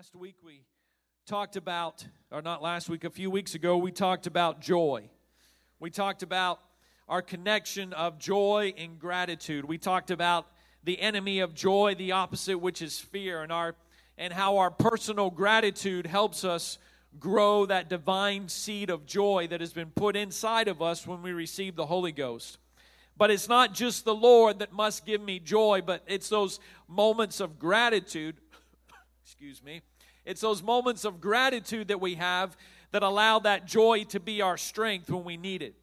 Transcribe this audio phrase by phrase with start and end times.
[0.00, 0.62] Last week we
[1.26, 5.10] talked about, or not last week, a few weeks ago, we talked about joy.
[5.78, 6.58] We talked about
[7.06, 9.66] our connection of joy and gratitude.
[9.66, 10.46] We talked about
[10.84, 13.74] the enemy of joy, the opposite, which is fear, and our
[14.16, 16.78] and how our personal gratitude helps us
[17.18, 21.34] grow that divine seed of joy that has been put inside of us when we
[21.34, 22.56] receive the Holy Ghost.
[23.18, 26.58] But it's not just the Lord that must give me joy, but it's those
[26.88, 28.36] moments of gratitude
[29.30, 29.80] excuse me.
[30.24, 32.56] It's those moments of gratitude that we have
[32.90, 35.76] that allow that joy to be our strength when we need it.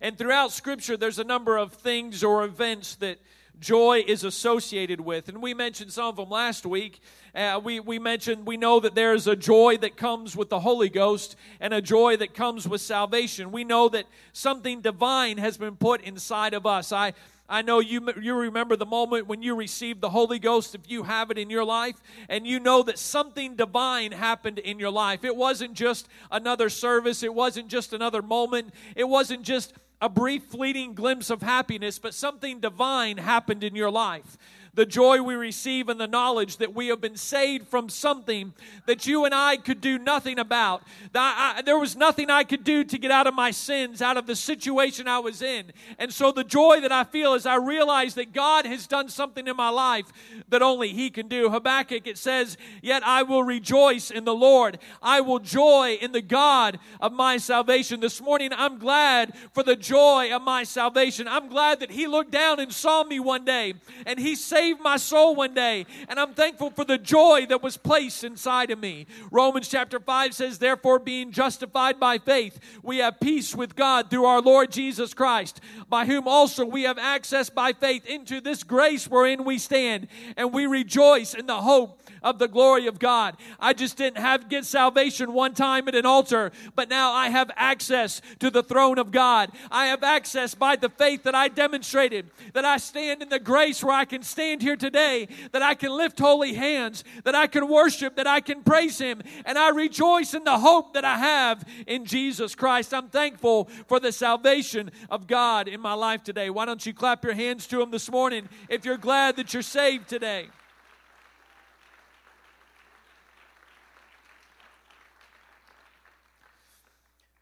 [0.00, 3.18] And throughout Scripture, there's a number of things or events that
[3.58, 5.28] joy is associated with.
[5.28, 7.00] And we mentioned some of them last week.
[7.34, 10.88] Uh, we, we mentioned we know that there's a joy that comes with the Holy
[10.88, 13.50] Ghost and a joy that comes with salvation.
[13.50, 16.92] We know that something divine has been put inside of us.
[16.92, 17.14] I,
[17.48, 21.02] I know you, you remember the moment when you received the Holy Ghost, if you
[21.02, 21.96] have it in your life,
[22.28, 25.24] and you know that something divine happened in your life.
[25.24, 30.44] It wasn't just another service, it wasn't just another moment, it wasn't just a brief,
[30.44, 34.36] fleeting glimpse of happiness, but something divine happened in your life
[34.74, 38.54] the joy we receive and the knowledge that we have been saved from something
[38.86, 40.82] that you and I could do nothing about.
[41.14, 44.16] I, I, there was nothing I could do to get out of my sins, out
[44.16, 45.72] of the situation I was in.
[45.98, 49.46] And so the joy that I feel is I realize that God has done something
[49.46, 50.06] in my life
[50.48, 51.50] that only He can do.
[51.50, 54.78] Habakkuk, it says, Yet I will rejoice in the Lord.
[55.02, 58.00] I will joy in the God of my salvation.
[58.00, 61.28] This morning, I'm glad for the joy of my salvation.
[61.28, 63.74] I'm glad that He looked down and saw me one day
[64.06, 67.64] and He saved saved my soul one day, and I'm thankful for the joy that
[67.64, 69.06] was placed inside of me.
[69.32, 74.24] Romans chapter 5 says, Therefore, being justified by faith, we have peace with God through
[74.24, 79.08] our Lord Jesus Christ, by whom also we have access by faith into this grace
[79.08, 80.06] wherein we stand,
[80.36, 83.36] and we rejoice in the hope of the glory of God.
[83.58, 87.50] I just didn't have get salvation one time at an altar, but now I have
[87.56, 89.50] access to the throne of God.
[89.70, 93.82] I have access by the faith that I demonstrated, that I stand in the grace
[93.82, 97.68] where I can stand here today, that I can lift holy hands, that I can
[97.68, 101.64] worship, that I can praise Him, and I rejoice in the hope that I have
[101.86, 102.94] in Jesus Christ.
[102.94, 106.50] I'm thankful for the salvation of God in my life today.
[106.50, 109.62] Why don't you clap your hands to Him this morning if you're glad that you're
[109.62, 110.48] saved today?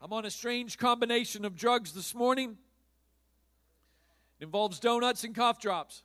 [0.02, 2.56] I'm on a strange combination of drugs this morning.
[4.38, 6.02] It involves donuts and cough drops.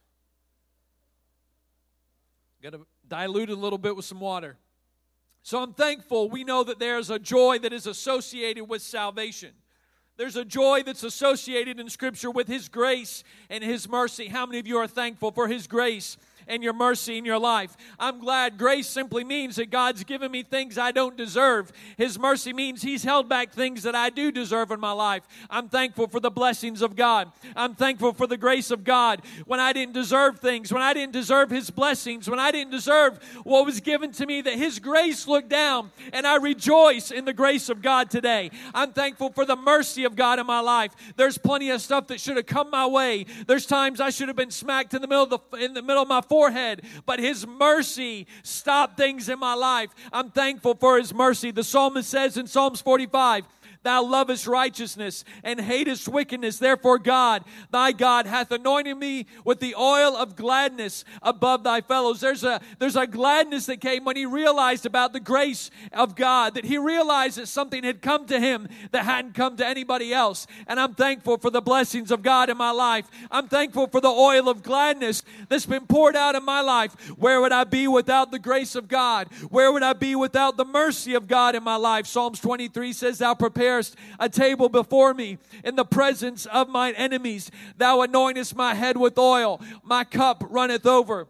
[2.62, 4.58] Got to dilute it a little bit with some water.
[5.44, 6.30] So I'm thankful.
[6.30, 9.52] We know that there's a joy that is associated with salvation.
[10.18, 14.28] There's a joy that's associated in Scripture with His grace and His mercy.
[14.28, 16.18] How many of you are thankful for His grace
[16.48, 17.76] and your mercy in your life.
[18.00, 21.72] I'm glad grace simply means that God's given me things I don't deserve.
[21.98, 25.24] His mercy means He's held back things that I do deserve in my life.
[25.50, 27.32] I'm thankful for the blessings of God.
[27.56, 29.22] I'm thankful for the grace of God.
[29.46, 33.20] When I didn't deserve things, when I didn't deserve His blessings, when I didn't deserve
[33.44, 37.34] what was given to me, that His grace looked down and I rejoice in the
[37.34, 38.52] grace of God today.
[38.74, 40.94] I'm thankful for the mercy of God in my life.
[41.16, 43.26] There's plenty of stuff that should have come my way.
[43.48, 46.02] There's times I should have been smacked in the middle of the in the middle
[46.02, 49.90] of my forehead, but His mercy stopped things in my life.
[50.12, 51.52] I'm thankful for His mercy.
[51.52, 53.46] The psalmist says in Psalms 45,
[53.86, 56.58] Thou lovest righteousness and hatest wickedness.
[56.58, 62.20] Therefore, God, thy God, hath anointed me with the oil of gladness above thy fellows.
[62.20, 66.56] There's a, there's a gladness that came when he realized about the grace of God,
[66.56, 70.48] that he realized that something had come to him that hadn't come to anybody else.
[70.66, 73.08] And I'm thankful for the blessings of God in my life.
[73.30, 76.94] I'm thankful for the oil of gladness that's been poured out in my life.
[77.20, 79.28] Where would I be without the grace of God?
[79.52, 82.08] Where would I be without the mercy of God in my life?
[82.08, 86.94] Psalms 23 says, Thou prepare preparest a table before me in the presence of mine
[86.96, 87.52] enemies.
[87.78, 91.28] Thou anointest my head with oil, my cup runneth over.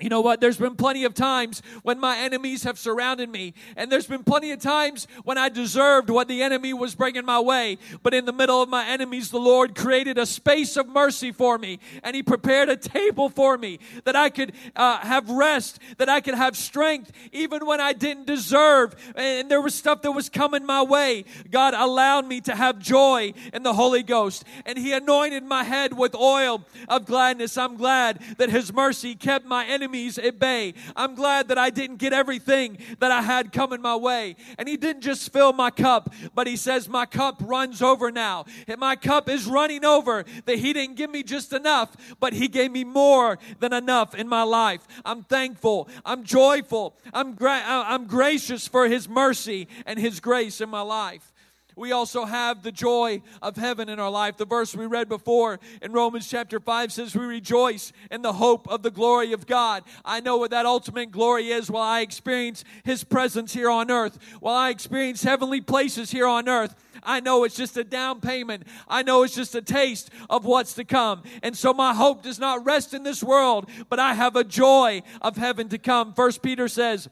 [0.00, 0.40] You know what?
[0.40, 4.50] There's been plenty of times when my enemies have surrounded me, and there's been plenty
[4.50, 7.78] of times when I deserved what the enemy was bringing my way.
[8.02, 11.58] But in the middle of my enemies, the Lord created a space of mercy for
[11.58, 16.08] me, and He prepared a table for me that I could uh, have rest, that
[16.08, 20.28] I could have strength, even when I didn't deserve, and there was stuff that was
[20.28, 21.24] coming my way.
[21.52, 25.96] God allowed me to have joy in the Holy Ghost, and He anointed my head
[25.96, 27.56] with oil of gladness.
[27.56, 30.72] I'm glad that His mercy kept my enemies enemies at bay.
[30.96, 34.36] I'm glad that I didn't get everything that I had coming my way.
[34.58, 38.46] And He didn't just fill my cup, but He says, My cup runs over now.
[38.66, 40.24] And my cup is running over.
[40.46, 44.26] That He didn't give me just enough, but He gave me more than enough in
[44.26, 44.86] my life.
[45.04, 45.88] I'm thankful.
[46.04, 46.96] I'm joyful.
[47.12, 51.33] I'm, gra- I'm gracious for His mercy and His grace in my life
[51.76, 54.36] we also have the joy of heaven in our life.
[54.36, 58.68] The verse we read before in Romans chapter 5 says, We rejoice in the hope
[58.68, 59.82] of the glory of God.
[60.04, 64.18] I know what that ultimate glory is while I experience His presence here on earth,
[64.40, 66.74] while I experience heavenly places here on earth.
[67.02, 68.64] I know it's just a down payment.
[68.88, 71.22] I know it's just a taste of what's to come.
[71.42, 75.02] And so my hope does not rest in this world, but I have a joy
[75.20, 76.14] of heaven to come.
[76.14, 77.08] First Peter says,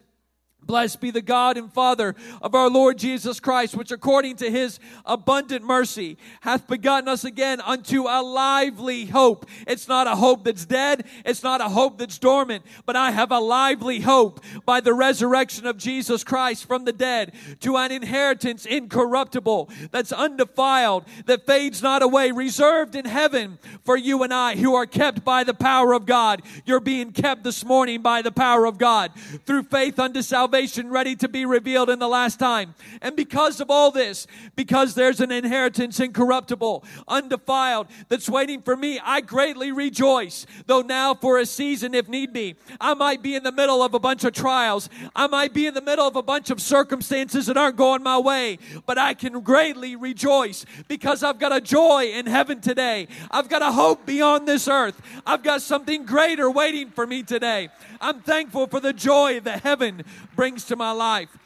[0.65, 4.79] Blessed be the God and Father of our Lord Jesus Christ, which according to his
[5.05, 9.47] abundant mercy hath begotten us again unto a lively hope.
[9.67, 11.05] It's not a hope that's dead.
[11.25, 15.67] It's not a hope that's dormant, but I have a lively hope by the resurrection
[15.67, 22.03] of Jesus Christ from the dead to an inheritance incorruptible, that's undefiled, that fades not
[22.03, 26.07] away, reserved in heaven for you and I who are kept by the power of
[26.07, 26.43] God.
[26.65, 29.11] You're being kept this morning by the power of God
[29.45, 32.75] through faith unto salvation salvation ready to be revealed in the last time.
[33.01, 39.01] And because of all this, because there's an inheritance incorruptible, undefiled, that's waiting for me,
[39.03, 40.45] I greatly rejoice.
[40.67, 43.95] Though now for a season, if need be, I might be in the middle of
[43.95, 44.91] a bunch of trials.
[45.17, 48.19] I might be in the middle of a bunch of circumstances that aren't going my
[48.19, 53.09] way, but I can greatly rejoice because I've got a joy in heaven today.
[53.31, 55.01] I've got a hope beyond this earth.
[55.27, 57.71] I've got something greater waiting for me today.
[58.03, 61.39] I'm thankful for the joy that heaven brings to my life.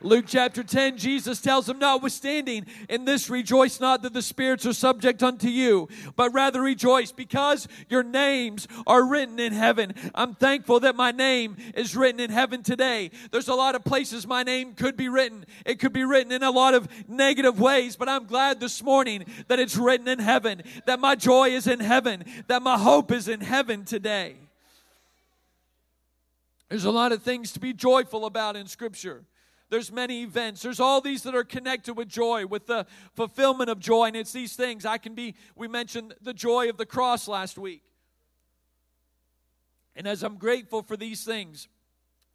[0.00, 4.72] Luke chapter 10, Jesus tells them, Notwithstanding, in this rejoice not that the spirits are
[4.72, 9.94] subject unto you, but rather rejoice because your names are written in heaven.
[10.14, 13.10] I'm thankful that my name is written in heaven today.
[13.32, 15.44] There's a lot of places my name could be written.
[15.66, 19.24] It could be written in a lot of negative ways, but I'm glad this morning
[19.48, 23.26] that it's written in heaven, that my joy is in heaven, that my hope is
[23.26, 24.36] in heaven today.
[26.68, 29.24] There's a lot of things to be joyful about in Scripture.
[29.70, 30.62] There's many events.
[30.62, 34.32] There's all these that are connected with joy, with the fulfillment of joy, and it's
[34.32, 34.86] these things.
[34.86, 37.82] I can be, we mentioned the joy of the cross last week.
[39.94, 41.68] And as I'm grateful for these things,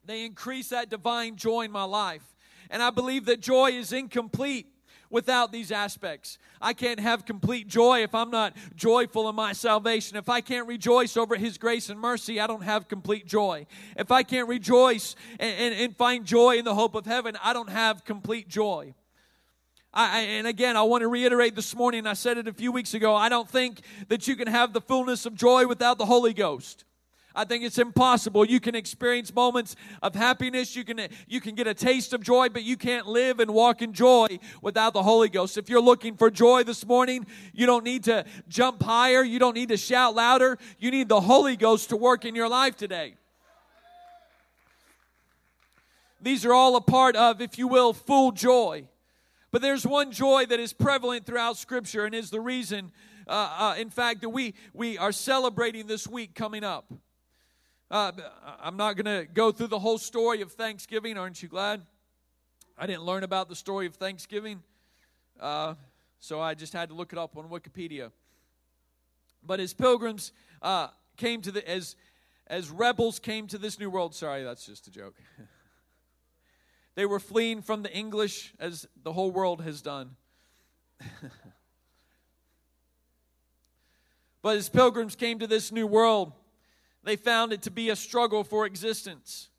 [0.04, 2.36] they increase that divine joy in my life.
[2.70, 4.66] And I believe that joy is incomplete
[5.14, 6.38] without these aspects.
[6.60, 10.16] I can't have complete joy if I'm not joyful in my salvation.
[10.16, 13.66] If I can't rejoice over His grace and mercy, I don't have complete joy.
[13.96, 17.52] If I can't rejoice and, and, and find joy in the hope of heaven, I
[17.52, 18.94] don't have complete joy.
[19.92, 22.94] I, and again, I want to reiterate this morning, I said it a few weeks
[22.94, 26.34] ago, I don't think that you can have the fullness of joy without the Holy
[26.34, 26.84] Ghost.
[27.36, 28.44] I think it's impossible.
[28.44, 30.76] You can experience moments of happiness.
[30.76, 33.82] You can, you can get a taste of joy, but you can't live and walk
[33.82, 35.58] in joy without the Holy Ghost.
[35.58, 39.24] If you're looking for joy this morning, you don't need to jump higher.
[39.24, 40.58] You don't need to shout louder.
[40.78, 43.14] You need the Holy Ghost to work in your life today.
[46.20, 48.88] These are all a part of, if you will, full joy.
[49.50, 52.92] But there's one joy that is prevalent throughout Scripture and is the reason,
[53.28, 56.92] uh, uh, in fact, that we, we are celebrating this week coming up.
[57.90, 58.12] Uh,
[58.62, 61.18] I'm not going to go through the whole story of Thanksgiving.
[61.18, 61.82] Aren't you glad?
[62.78, 64.62] I didn't learn about the story of Thanksgiving,
[65.38, 65.74] uh,
[66.18, 68.10] so I just had to look it up on Wikipedia.
[69.46, 70.32] But as pilgrims
[70.62, 71.94] uh, came to the as
[72.46, 74.14] as rebels came to this new world.
[74.14, 75.16] Sorry, that's just a joke.
[76.94, 80.16] they were fleeing from the English as the whole world has done.
[84.42, 86.32] but as pilgrims came to this new world,
[87.04, 89.50] they found it to be a struggle for existence.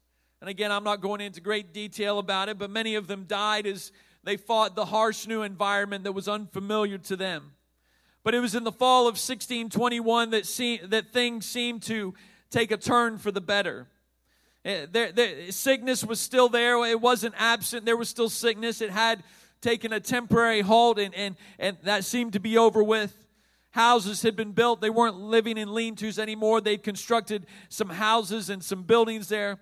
[0.41, 3.65] And again, I'm not going into great detail about it, but many of them died
[3.65, 3.91] as
[4.23, 7.53] they fought the harsh new environment that was unfamiliar to them.
[8.23, 12.15] But it was in the fall of 1621 that, see, that things seemed to
[12.49, 13.87] take a turn for the better.
[14.63, 16.83] Eh, there, there, sickness was still there.
[16.85, 17.85] It wasn't absent.
[17.85, 18.81] There was still sickness.
[18.81, 19.23] It had
[19.61, 23.24] taken a temporary halt, and, and, and that seemed to be over with
[23.75, 24.79] houses had been built.
[24.79, 26.61] They weren't living in lean tos anymore.
[26.61, 29.59] They'd constructed some houses and some buildings there.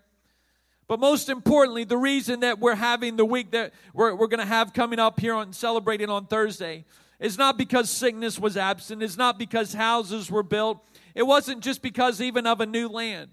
[0.87, 4.45] But most importantly, the reason that we're having the week that we're, we're going to
[4.45, 6.85] have coming up here on celebrating on Thursday
[7.19, 11.81] is not because sickness was absent, it's not because houses were built, it wasn't just
[11.81, 13.31] because even of a new land.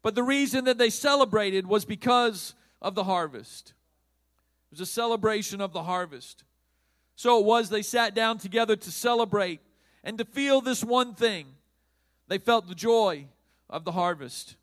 [0.00, 3.70] But the reason that they celebrated was because of the harvest.
[4.70, 6.44] It was a celebration of the harvest.
[7.16, 9.60] So it was they sat down together to celebrate
[10.04, 11.46] and to feel this one thing.
[12.28, 13.26] They felt the joy
[13.68, 14.56] of the harvest.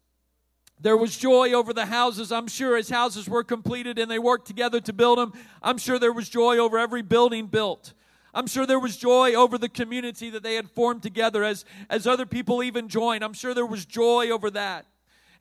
[0.79, 2.31] There was joy over the houses.
[2.31, 5.99] I'm sure as houses were completed and they worked together to build them, I'm sure
[5.99, 7.93] there was joy over every building built.
[8.33, 12.07] I'm sure there was joy over the community that they had formed together as, as
[12.07, 13.23] other people even joined.
[13.23, 14.85] I'm sure there was joy over that.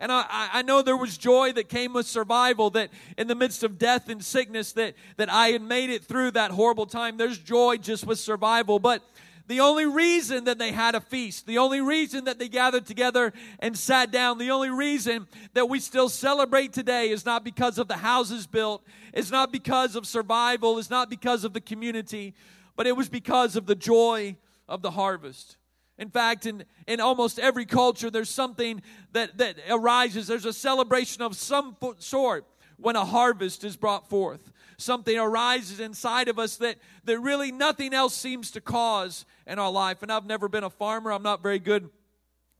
[0.00, 3.62] And I, I know there was joy that came with survival, that in the midst
[3.62, 7.16] of death and sickness, that, that I had made it through that horrible time.
[7.16, 8.78] There's joy just with survival.
[8.78, 9.02] But
[9.50, 13.32] the only reason that they had a feast, the only reason that they gathered together
[13.58, 17.88] and sat down, the only reason that we still celebrate today is not because of
[17.88, 22.32] the houses built, it's not because of survival, it's not because of the community,
[22.76, 24.36] but it was because of the joy
[24.68, 25.56] of the harvest.
[25.98, 28.80] In fact, in, in almost every culture, there's something
[29.14, 30.28] that, that arises.
[30.28, 36.28] There's a celebration of some sort when a harvest is brought forth something arises inside
[36.28, 40.02] of us that, that really nothing else seems to cause in our life.
[40.02, 41.90] And I've never been a farmer, I'm not very good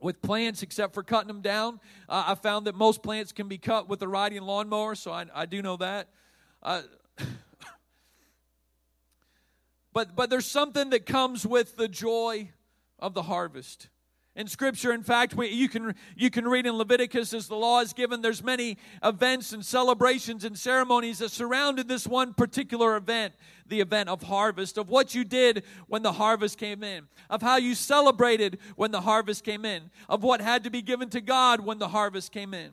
[0.01, 1.81] with plants except for cutting them down.
[2.09, 5.27] Uh, I found that most plants can be cut with a riding lawnmower, so I,
[5.35, 6.09] I do know that.
[6.63, 6.83] Uh,
[9.93, 12.51] but, but there's something that comes with the joy
[12.99, 13.89] of the harvest
[14.37, 14.93] in scripture.
[14.93, 18.23] In fact we, you can you can read in leviticus as the law is given
[18.23, 23.35] there's many events and celebrations and ceremonies that surrounded this one particular event
[23.67, 27.57] the event of harvest of what you did when the harvest came in of how
[27.57, 31.61] you celebrated when the harvest came in of what had to be given to god
[31.61, 32.71] when the harvest came in.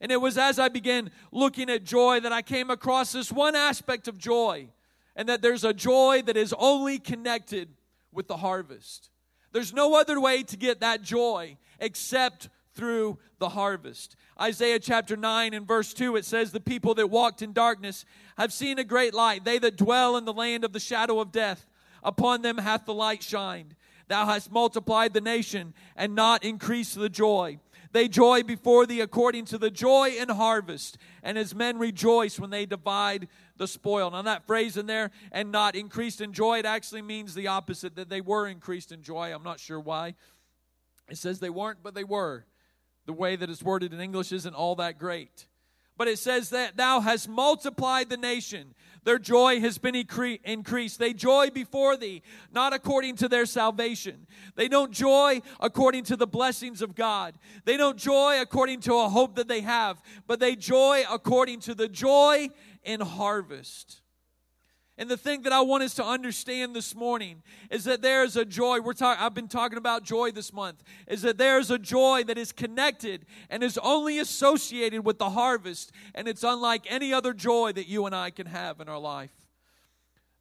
[0.00, 3.56] And it was as i began looking at joy that i came across this one
[3.56, 4.68] aspect of joy
[5.16, 7.70] and that there's a joy that is only connected
[8.12, 9.08] with the harvest
[9.54, 14.16] there's no other way to get that joy except through the harvest.
[14.38, 18.04] Isaiah chapter 9 and verse 2, it says, The people that walked in darkness
[18.36, 19.44] have seen a great light.
[19.44, 21.68] They that dwell in the land of the shadow of death,
[22.02, 23.76] upon them hath the light shined.
[24.08, 27.60] Thou hast multiplied the nation and not increased the joy.
[27.94, 32.50] They joy before thee according to the joy in harvest, and as men rejoice when
[32.50, 34.10] they divide the spoil.
[34.10, 37.94] Now, that phrase in there, and not increased in joy, it actually means the opposite,
[37.94, 39.32] that they were increased in joy.
[39.32, 40.16] I'm not sure why.
[41.08, 42.46] It says they weren't, but they were.
[43.06, 45.46] The way that it's worded in English isn't all that great.
[45.96, 48.74] But it says that thou hast multiplied the nation.
[49.04, 50.98] Their joy has been increased.
[50.98, 54.26] They joy before thee, not according to their salvation.
[54.56, 57.34] They don't joy according to the blessings of God.
[57.64, 61.74] They don't joy according to a hope that they have, but they joy according to
[61.74, 62.48] the joy
[62.82, 64.00] in harvest.
[64.96, 68.44] And the thing that I want us to understand this morning is that there's a
[68.44, 68.80] joy.
[68.80, 69.24] We're talking.
[69.24, 70.84] I've been talking about joy this month.
[71.08, 75.90] Is that there's a joy that is connected and is only associated with the harvest,
[76.14, 79.32] and it's unlike any other joy that you and I can have in our life.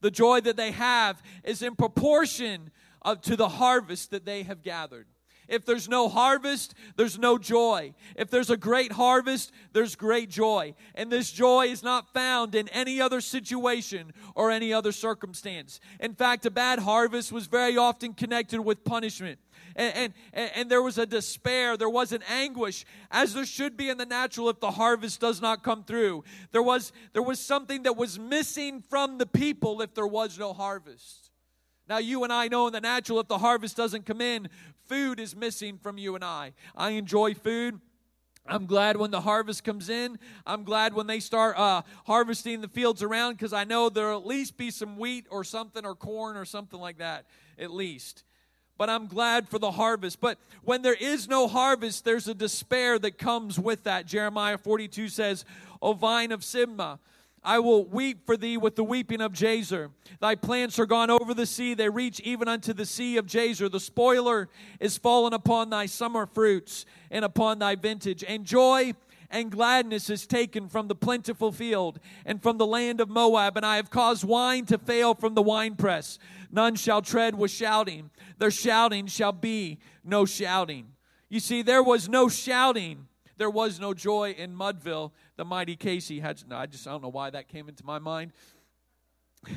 [0.01, 2.69] The joy that they have is in proportion
[3.01, 5.07] of, to the harvest that they have gathered.
[5.47, 7.93] If there's no harvest, there's no joy.
[8.15, 10.75] If there's a great harvest, there's great joy.
[10.95, 15.79] And this joy is not found in any other situation or any other circumstance.
[15.99, 19.39] In fact, a bad harvest was very often connected with punishment.
[19.75, 23.89] And, and, and there was a despair, there was an anguish, as there should be
[23.89, 26.23] in the natural if the harvest does not come through.
[26.51, 30.53] There was, there was something that was missing from the people if there was no
[30.53, 31.31] harvest.
[31.87, 34.47] Now, you and I know in the natural, if the harvest doesn't come in,
[34.87, 36.53] food is missing from you and I.
[36.75, 37.79] I enjoy food.
[38.45, 40.19] I'm glad when the harvest comes in.
[40.45, 44.25] I'm glad when they start uh, harvesting the fields around because I know there'll at
[44.25, 47.25] least be some wheat or something or corn or something like that,
[47.57, 48.23] at least.
[48.77, 50.19] But I'm glad for the harvest.
[50.19, 54.07] But when there is no harvest, there's a despair that comes with that.
[54.07, 55.45] Jeremiah 42 says,
[55.81, 56.99] O vine of Sibmah,
[57.43, 59.89] I will weep for thee with the weeping of Jazer.
[60.19, 63.69] Thy plants are gone over the sea, they reach even unto the sea of Jazer.
[63.69, 68.23] The spoiler is fallen upon thy summer fruits and upon thy vintage.
[68.23, 68.93] And joy
[69.29, 73.57] and gladness is taken from the plentiful field and from the land of Moab.
[73.57, 76.19] And I have caused wine to fail from the winepress.
[76.51, 78.11] None shall tread with shouting.
[78.37, 80.93] Their shouting shall be no shouting.
[81.29, 85.11] You see, there was no shouting there was no joy in Mudville.
[85.35, 86.43] The mighty Casey had.
[86.47, 88.33] No, I just I don't know why that came into my mind.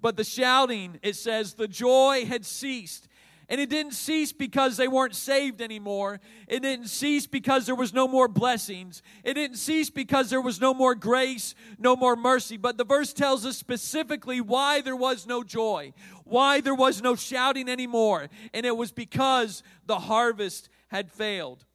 [0.00, 3.08] but the shouting, it says, the joy had ceased.
[3.48, 6.20] And it didn't cease because they weren't saved anymore.
[6.46, 9.02] It didn't cease because there was no more blessings.
[9.24, 12.56] It didn't cease because there was no more grace, no more mercy.
[12.56, 15.92] But the verse tells us specifically why there was no joy,
[16.24, 18.28] why there was no shouting anymore.
[18.54, 21.66] And it was because the harvest had failed.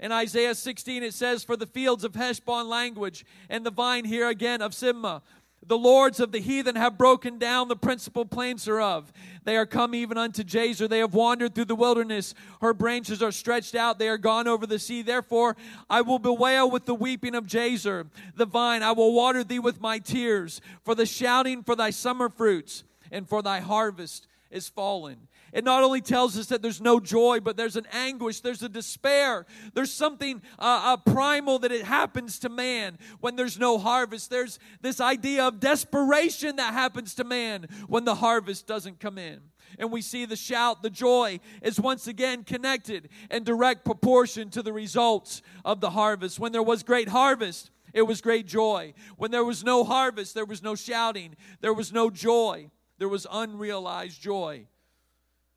[0.00, 4.28] In Isaiah 16, it says, For the fields of Heshbon language, and the vine here
[4.28, 5.22] again of Sibmah.
[5.66, 9.12] The lords of the heathen have broken down the principal plains thereof.
[9.44, 10.88] They are come even unto Jazer.
[10.88, 12.32] They have wandered through the wilderness.
[12.62, 13.98] Her branches are stretched out.
[13.98, 15.02] They are gone over the sea.
[15.02, 15.56] Therefore,
[15.90, 18.82] I will bewail with the weeping of Jazer, the vine.
[18.82, 23.28] I will water thee with my tears, for the shouting for thy summer fruits and
[23.28, 25.28] for thy harvest is fallen.
[25.52, 28.68] It not only tells us that there's no joy, but there's an anguish, there's a
[28.68, 34.30] despair, there's something uh, uh, primal that it happens to man when there's no harvest.
[34.30, 39.40] There's this idea of desperation that happens to man when the harvest doesn't come in.
[39.78, 44.62] And we see the shout, the joy is once again connected in direct proportion to
[44.62, 46.38] the results of the harvest.
[46.38, 48.94] When there was great harvest, it was great joy.
[49.16, 53.26] When there was no harvest, there was no shouting, there was no joy, there was
[53.30, 54.66] unrealized joy.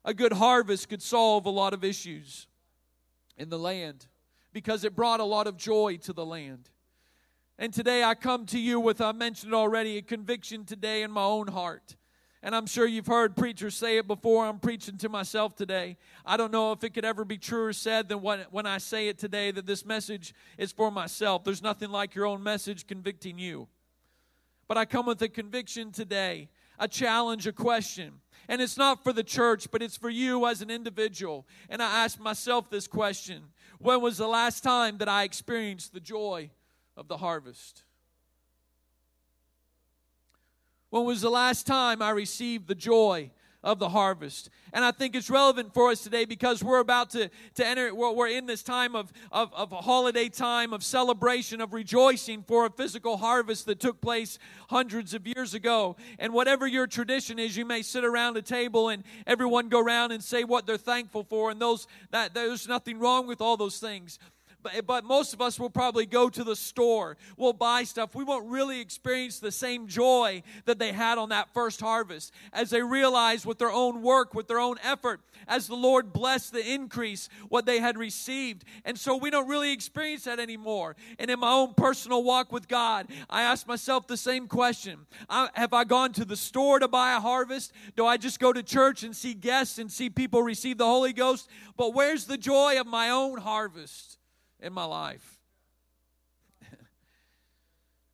[0.04, 2.46] A good harvest could solve a lot of issues
[3.36, 4.06] in the land
[4.52, 6.70] because it brought a lot of joy to the land.
[7.58, 11.22] And today I come to you with, I mentioned already, a conviction today in my
[11.22, 11.96] own heart.
[12.42, 14.44] And I'm sure you've heard preachers say it before.
[14.44, 15.96] I'm preaching to myself today.
[16.26, 19.06] I don't know if it could ever be truer said than when, when I say
[19.06, 21.44] it today that this message is for myself.
[21.44, 23.68] There's nothing like your own message convicting you.
[24.66, 26.48] But I come with a conviction today,
[26.80, 28.21] a challenge, a question.
[28.48, 31.46] And it's not for the church, but it's for you as an individual.
[31.68, 33.44] And I ask myself this question
[33.78, 36.50] When was the last time that I experienced the joy
[36.96, 37.84] of the harvest?
[40.90, 43.30] When was the last time I received the joy
[43.62, 44.50] of the harvest.
[44.72, 48.28] And I think it's relevant for us today because we're about to, to enter, we're
[48.28, 53.16] in this time of, of, of holiday time, of celebration, of rejoicing for a physical
[53.16, 54.38] harvest that took place
[54.68, 55.96] hundreds of years ago.
[56.18, 60.12] And whatever your tradition is, you may sit around a table and everyone go around
[60.12, 61.50] and say what they're thankful for.
[61.50, 64.18] And those, that, there's nothing wrong with all those things
[64.62, 67.16] but, eh, but most of us will probably go to the store.
[67.36, 68.14] We'll buy stuff.
[68.14, 72.70] We won't really experience the same joy that they had on that first harvest as
[72.70, 76.72] they realized with their own work, with their own effort, as the Lord blessed the
[76.72, 78.64] increase, what they had received.
[78.84, 80.96] And so we don't really experience that anymore.
[81.18, 85.48] And in my own personal walk with God, I ask myself the same question I,
[85.54, 87.72] Have I gone to the store to buy a harvest?
[87.96, 91.12] Do I just go to church and see guests and see people receive the Holy
[91.12, 91.48] Ghost?
[91.76, 94.18] But where's the joy of my own harvest?
[94.62, 95.38] In my life.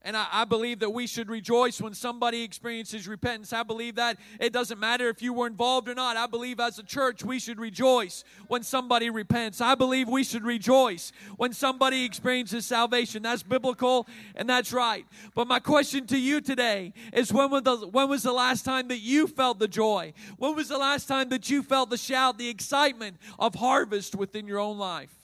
[0.00, 3.52] And I, I, believe that we should rejoice when somebody experiences repentance.
[3.52, 6.16] I believe that it doesn't matter if you were involved or not.
[6.16, 9.60] I believe as a church we should rejoice when somebody repents.
[9.60, 13.22] I believe we should rejoice when somebody experiences salvation.
[13.22, 15.04] That's biblical and that's right.
[15.34, 18.88] But my question to you today is when was the, when was the last time
[18.88, 20.14] that you felt the joy?
[20.38, 24.46] When was the last time that you felt the shout, the excitement of harvest within
[24.46, 25.17] your own life?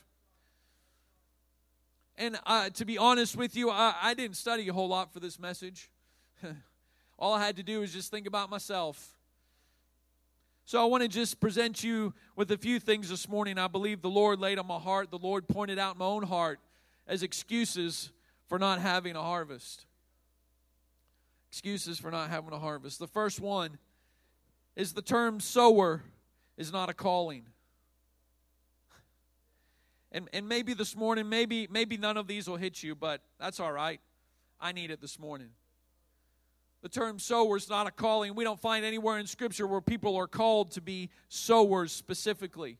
[2.17, 5.21] And uh, to be honest with you, I, I didn't study a whole lot for
[5.21, 5.91] this message.
[7.19, 9.15] All I had to do was just think about myself.
[10.65, 13.59] So I want to just present you with a few things this morning.
[13.59, 16.59] I believe the Lord laid on my heart, the Lord pointed out my own heart
[17.07, 18.11] as excuses
[18.47, 19.85] for not having a harvest.
[21.51, 22.99] Excuses for not having a harvest.
[22.99, 23.79] The first one
[24.75, 26.03] is the term sower
[26.57, 27.45] is not a calling.
[30.15, 33.59] And, and maybe this morning, maybe, maybe none of these will hit you, but that's
[33.59, 34.01] all right.
[34.61, 35.49] I need it this morning.
[36.83, 38.37] The term sower is not a calling.
[38.37, 42.79] We don't find anywhere in Scripture where people are called to be sowers specifically.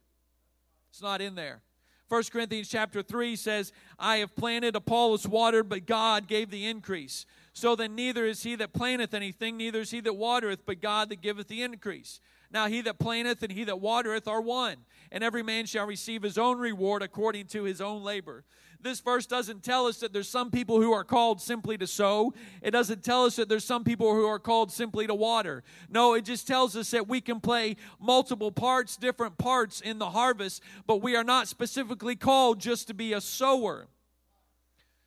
[0.91, 1.63] It's not in there.
[2.09, 7.27] 1 Corinthians chapter 3 says, I have planted, Apollos watered, but God gave the increase.
[7.53, 11.09] So then neither is he that planteth anything, neither is he that watereth, but God
[11.09, 12.21] that giveth the increase.
[12.55, 14.77] Now he that planteth and he that watereth are one,
[15.11, 18.45] and every man shall receive his own reward according to his own labor.
[18.81, 22.33] This verse doesn't tell us that there's some people who are called simply to sow.
[22.63, 25.65] It doesn't tell us that there's some people who are called simply to water.
[25.89, 30.11] No, it just tells us that we can play multiple parts, different parts in the
[30.11, 33.89] harvest, but we are not specifically called just to be a sower.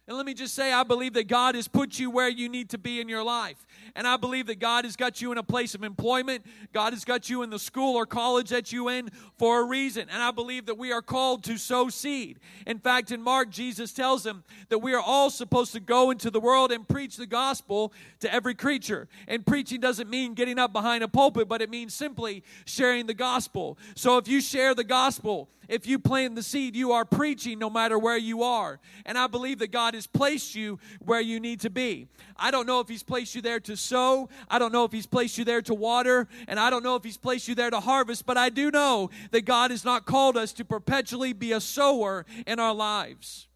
[0.07, 2.69] And let me just say, I believe that God has put you where you need
[2.69, 3.67] to be in your life.
[3.93, 6.45] And I believe that God has got you in a place of employment.
[6.71, 10.07] God has got you in the school or college that you in for a reason.
[10.09, 12.39] And I believe that we are called to sow seed.
[12.65, 16.31] In fact, in Mark, Jesus tells them that we are all supposed to go into
[16.31, 17.91] the world and preach the gospel
[18.21, 19.09] to every creature.
[19.27, 23.13] And preaching doesn't mean getting up behind a pulpit, but it means simply sharing the
[23.13, 23.77] gospel.
[23.95, 27.69] So if you share the gospel, if you plant the seed, you are preaching no
[27.69, 28.79] matter where you are.
[29.05, 32.07] And I believe that God has placed you where you need to be.
[32.35, 34.29] I don't know if He's placed you there to sow.
[34.49, 36.27] I don't know if He's placed you there to water.
[36.47, 38.25] And I don't know if He's placed you there to harvest.
[38.25, 42.25] But I do know that God has not called us to perpetually be a sower
[42.45, 43.46] in our lives.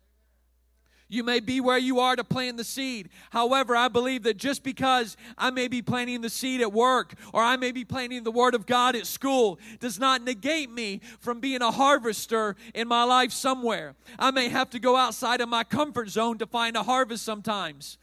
[1.11, 3.09] You may be where you are to plant the seed.
[3.31, 7.43] However, I believe that just because I may be planting the seed at work or
[7.43, 11.41] I may be planting the Word of God at school does not negate me from
[11.41, 13.95] being a harvester in my life somewhere.
[14.17, 17.97] I may have to go outside of my comfort zone to find a harvest sometimes.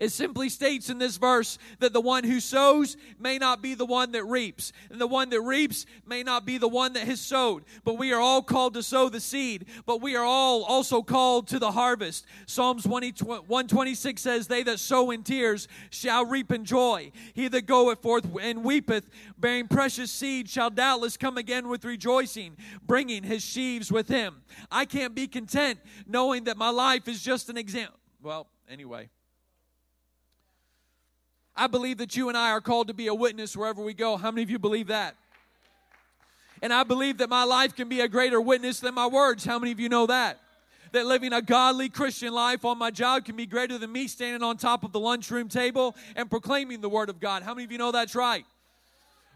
[0.00, 3.84] It simply states in this verse that the one who sows may not be the
[3.84, 7.20] one that reaps, and the one that reaps may not be the one that has
[7.20, 7.64] sowed.
[7.84, 11.48] But we are all called to sow the seed, but we are all also called
[11.48, 12.24] to the harvest.
[12.46, 17.12] Psalms 126 says, They that sow in tears shall reap in joy.
[17.34, 22.56] He that goeth forth and weepeth, bearing precious seed, shall doubtless come again with rejoicing,
[22.86, 24.36] bringing his sheaves with him.
[24.70, 28.00] I can't be content knowing that my life is just an example.
[28.22, 29.10] Well, anyway.
[31.56, 34.16] I believe that you and I are called to be a witness wherever we go.
[34.16, 35.16] How many of you believe that?
[36.62, 39.44] And I believe that my life can be a greater witness than my words.
[39.44, 40.38] How many of you know that?
[40.92, 44.42] That living a godly Christian life on my job can be greater than me standing
[44.42, 47.42] on top of the lunchroom table and proclaiming the Word of God.
[47.42, 48.44] How many of you know that's right?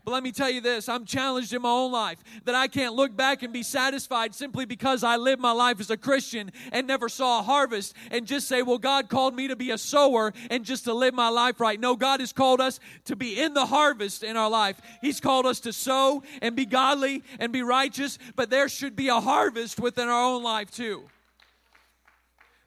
[0.05, 2.95] But let me tell you this I'm challenged in my own life that I can't
[2.95, 6.87] look back and be satisfied simply because I lived my life as a Christian and
[6.87, 10.33] never saw a harvest and just say, well, God called me to be a sower
[10.51, 11.81] and just to live my life right.
[11.81, 14.81] No, God has called us to be in the harvest in our life.
[15.01, 19.09] He's called us to sow and be godly and be righteous, but there should be
[19.09, 21.05] a harvest within our own life too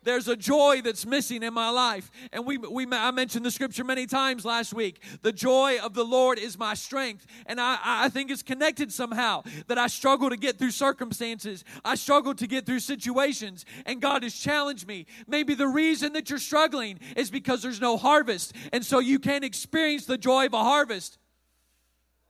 [0.08, 2.10] there's a joy that's missing in my life.
[2.32, 5.04] And we, we I mentioned the scripture many times last week.
[5.22, 7.28] The joy of the Lord is my strength.
[7.46, 11.66] And I, I think it's connected somehow that I struggle to get through circumstances.
[11.84, 13.66] I struggle to get through situations.
[13.86, 15.08] And God has challenged me.
[15.28, 18.54] Maybe the reason that you're struggling is because there's no harvest.
[18.72, 21.18] And so you can't experience the joy of a harvest.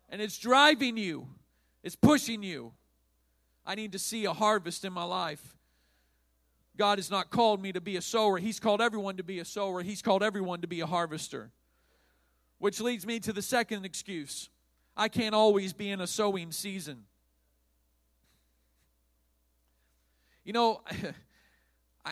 [0.10, 1.28] And it's driving you,
[1.84, 2.74] it's pushing you.
[3.66, 5.57] I need to see a harvest in my life.
[6.78, 8.38] God has not called me to be a sower.
[8.38, 9.82] He's called everyone to be a sower.
[9.82, 11.52] He's called everyone to be a harvester.
[12.60, 14.50] Which leads me to the second excuse
[14.96, 17.04] I can't always be in a sowing season.
[20.44, 20.82] You know,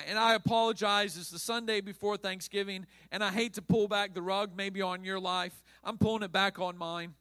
[0.08, 4.22] and I apologize, it's the Sunday before Thanksgiving, and I hate to pull back the
[4.22, 5.64] rug maybe on your life.
[5.84, 7.16] I'm pulling it back on mine.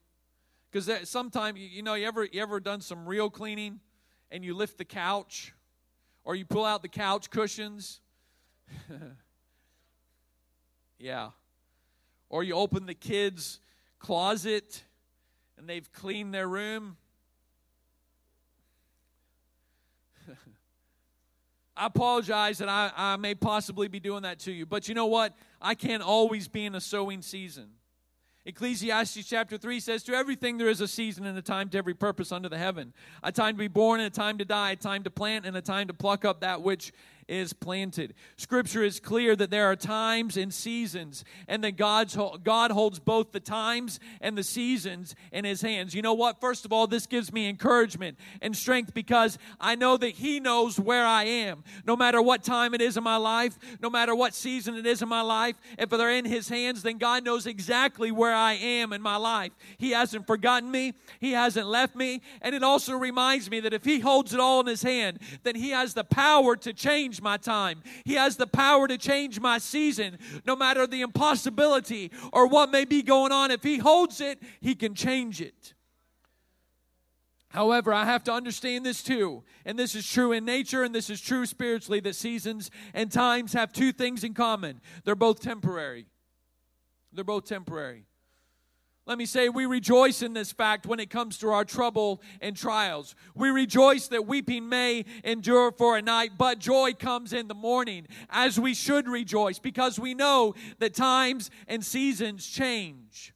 [0.70, 3.78] Because sometimes, you know, you ever, you ever done some real cleaning
[4.30, 5.54] and you lift the couch?
[6.24, 8.00] Or you pull out the couch cushions.
[10.98, 11.30] yeah.
[12.30, 13.60] Or you open the kids'
[13.98, 14.82] closet
[15.58, 16.96] and they've cleaned their room.
[21.76, 25.06] I apologize that I, I may possibly be doing that to you, but you know
[25.06, 25.36] what?
[25.60, 27.70] I can't always be in a sowing season.
[28.46, 31.94] Ecclesiastes chapter 3 says, To everything there is a season and a time to every
[31.94, 32.92] purpose under the heaven.
[33.22, 35.56] A time to be born and a time to die, a time to plant and
[35.56, 36.92] a time to pluck up that which
[37.28, 38.14] is planted.
[38.36, 43.32] Scripture is clear that there are times and seasons, and that God's, God holds both
[43.32, 45.94] the times and the seasons in His hands.
[45.94, 46.40] You know what?
[46.40, 50.78] First of all, this gives me encouragement and strength because I know that He knows
[50.78, 51.64] where I am.
[51.86, 55.02] No matter what time it is in my life, no matter what season it is
[55.02, 58.92] in my life, if they're in His hands, then God knows exactly where I am
[58.92, 59.52] in my life.
[59.78, 63.84] He hasn't forgotten me, He hasn't left me, and it also reminds me that if
[63.84, 67.22] He holds it all in His hand, then He has the power to change change
[67.22, 67.82] my time.
[68.04, 72.84] He has the power to change my season, no matter the impossibility or what may
[72.84, 73.50] be going on.
[73.50, 75.74] If He holds it, He can change it.
[77.50, 81.08] However, I have to understand this too, and this is true in nature and this
[81.08, 84.80] is true spiritually that seasons and times have two things in common.
[85.04, 86.06] They're both temporary.
[87.12, 88.06] They're both temporary.
[89.06, 92.56] Let me say, we rejoice in this fact when it comes to our trouble and
[92.56, 93.14] trials.
[93.34, 98.06] We rejoice that weeping may endure for a night, but joy comes in the morning,
[98.30, 103.34] as we should rejoice, because we know that times and seasons change.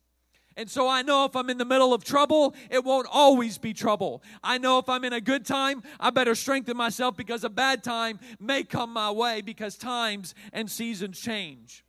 [0.57, 3.75] And so I know if I'm in the middle of trouble, it won't always be
[3.75, 4.23] trouble.
[4.43, 7.85] I know if I'm in a good time, I better strengthen myself because a bad
[7.85, 11.85] time may come my way because times and seasons change.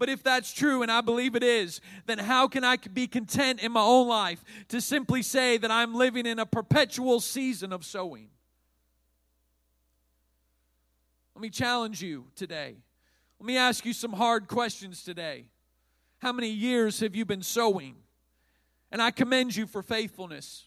[0.00, 3.60] But if that's true, and I believe it is, then how can I be content
[3.60, 7.84] in my own life to simply say that I'm living in a perpetual season of
[7.84, 8.30] sowing?
[11.34, 12.76] Let me challenge you today.
[13.38, 15.44] Let me ask you some hard questions today.
[16.20, 17.96] How many years have you been sowing?
[18.90, 20.66] And I commend you for faithfulness.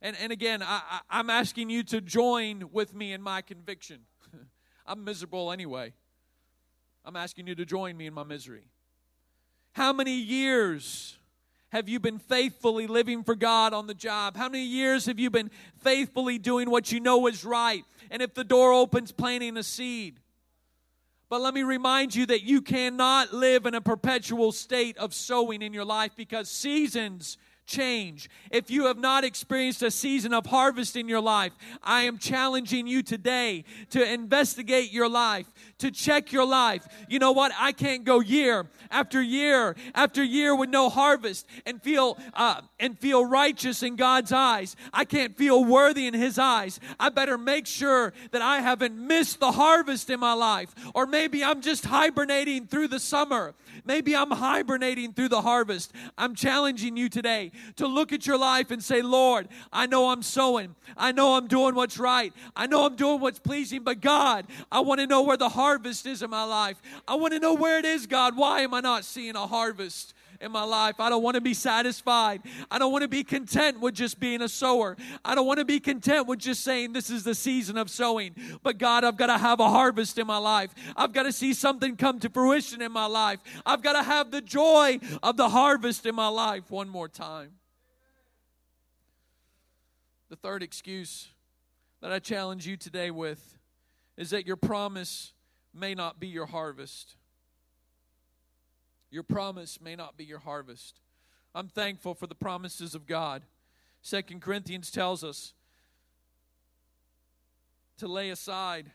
[0.00, 4.02] And, and again, I, I, I'm asking you to join with me in my conviction.
[4.86, 5.94] I'm miserable anyway.
[7.06, 8.64] I'm asking you to join me in my misery.
[9.72, 11.16] How many years
[11.68, 14.36] have you been faithfully living for God on the job?
[14.36, 17.84] How many years have you been faithfully doing what you know is right?
[18.10, 20.18] And if the door opens, planting a seed.
[21.28, 25.62] But let me remind you that you cannot live in a perpetual state of sowing
[25.62, 28.30] in your life because seasons change.
[28.50, 31.52] If you have not experienced a season of harvest in your life,
[31.82, 35.46] I am challenging you today to investigate your life,
[35.78, 36.86] to check your life.
[37.08, 37.52] You know what?
[37.58, 42.98] I can't go year after year after year with no harvest and feel uh, and
[42.98, 44.76] feel righteous in God's eyes.
[44.92, 46.78] I can't feel worthy in His eyes.
[47.00, 51.42] I better make sure that I haven't missed the harvest in my life, or maybe
[51.42, 53.54] I'm just hibernating through the summer.
[53.84, 55.92] Maybe I'm hibernating through the harvest.
[56.16, 60.22] I'm challenging you today to look at your life and say, Lord, I know I'm
[60.22, 60.74] sowing.
[60.96, 62.32] I know I'm doing what's right.
[62.54, 66.06] I know I'm doing what's pleasing, but God, I want to know where the harvest
[66.06, 66.80] is in my life.
[67.06, 68.36] I want to know where it is, God.
[68.36, 70.14] Why am I not seeing a harvest?
[70.40, 71.00] In my life.
[71.00, 72.42] I don't want to be satisfied.
[72.70, 74.96] I don't want to be content with just being a sower.
[75.24, 78.34] I don't want to be content with just saying this is the season of sowing.
[78.62, 80.74] But God, I've got to have a harvest in my life.
[80.96, 83.40] I've got to see something come to fruition in my life.
[83.64, 87.52] I've got to have the joy of the harvest in my life one more time.
[90.28, 91.28] The third excuse
[92.00, 93.58] that I challenge you today with
[94.16, 95.32] is that your promise
[95.72, 97.16] may not be your harvest.
[99.10, 101.00] Your promise may not be your harvest.
[101.54, 103.42] I'm thankful for the promises of God.
[104.02, 105.54] Second Corinthians tells us
[107.98, 108.90] to lay aside.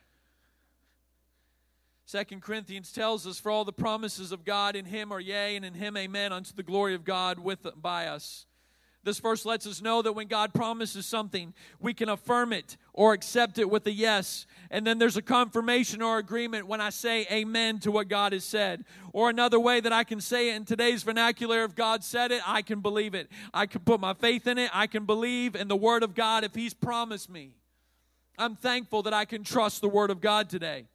[2.05, 5.65] Second Corinthians tells us for all the promises of God in him are yea and
[5.65, 8.45] in him amen unto the glory of God with by us.
[9.03, 13.13] This verse lets us know that when God promises something, we can affirm it or
[13.13, 14.45] accept it with a yes.
[14.69, 18.43] And then there's a confirmation or agreement when I say amen to what God has
[18.43, 18.85] said.
[19.11, 22.41] Or another way that I can say it in today's vernacular if God said it,
[22.47, 23.29] I can believe it.
[23.53, 24.69] I can put my faith in it.
[24.71, 27.55] I can believe in the Word of God if He's promised me.
[28.37, 30.85] I'm thankful that I can trust the Word of God today.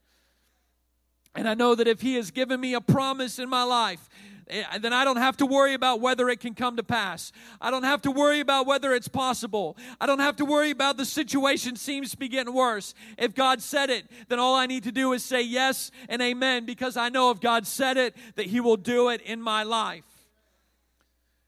[1.34, 4.08] And I know that if He has given me a promise in my life,
[4.48, 7.32] Eh, then I don't have to worry about whether it can come to pass.
[7.60, 9.76] I don't have to worry about whether it's possible.
[10.00, 12.94] I don't have to worry about the situation seems to be getting worse.
[13.18, 16.64] If God said it, then all I need to do is say yes and amen
[16.64, 20.04] because I know if God said it, that He will do it in my life.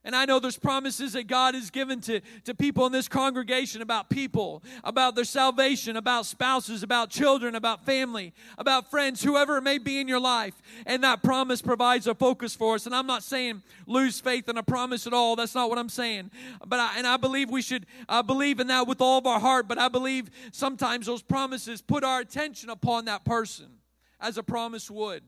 [0.05, 3.83] And I know there's promises that God has given to, to people in this congregation
[3.83, 9.63] about people, about their salvation, about spouses, about children, about family, about friends, whoever it
[9.63, 10.55] may be in your life.
[10.87, 12.87] And that promise provides a focus for us.
[12.87, 15.35] And I'm not saying lose faith in a promise at all.
[15.35, 16.31] That's not what I'm saying.
[16.65, 19.41] But I, and I believe we should uh, believe in that with all of our
[19.41, 19.67] heart.
[19.67, 23.67] But I believe sometimes those promises put our attention upon that person
[24.21, 25.25] as a promise would.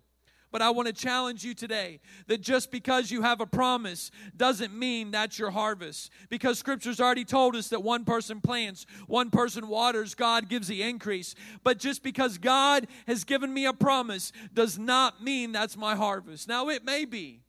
[0.52, 4.76] But I want to challenge you today that just because you have a promise doesn't
[4.76, 6.10] mean that's your harvest.
[6.28, 10.82] Because scripture's already told us that one person plants, one person waters, God gives the
[10.82, 11.34] increase.
[11.62, 16.48] But just because God has given me a promise does not mean that's my harvest.
[16.48, 17.42] Now, it may be.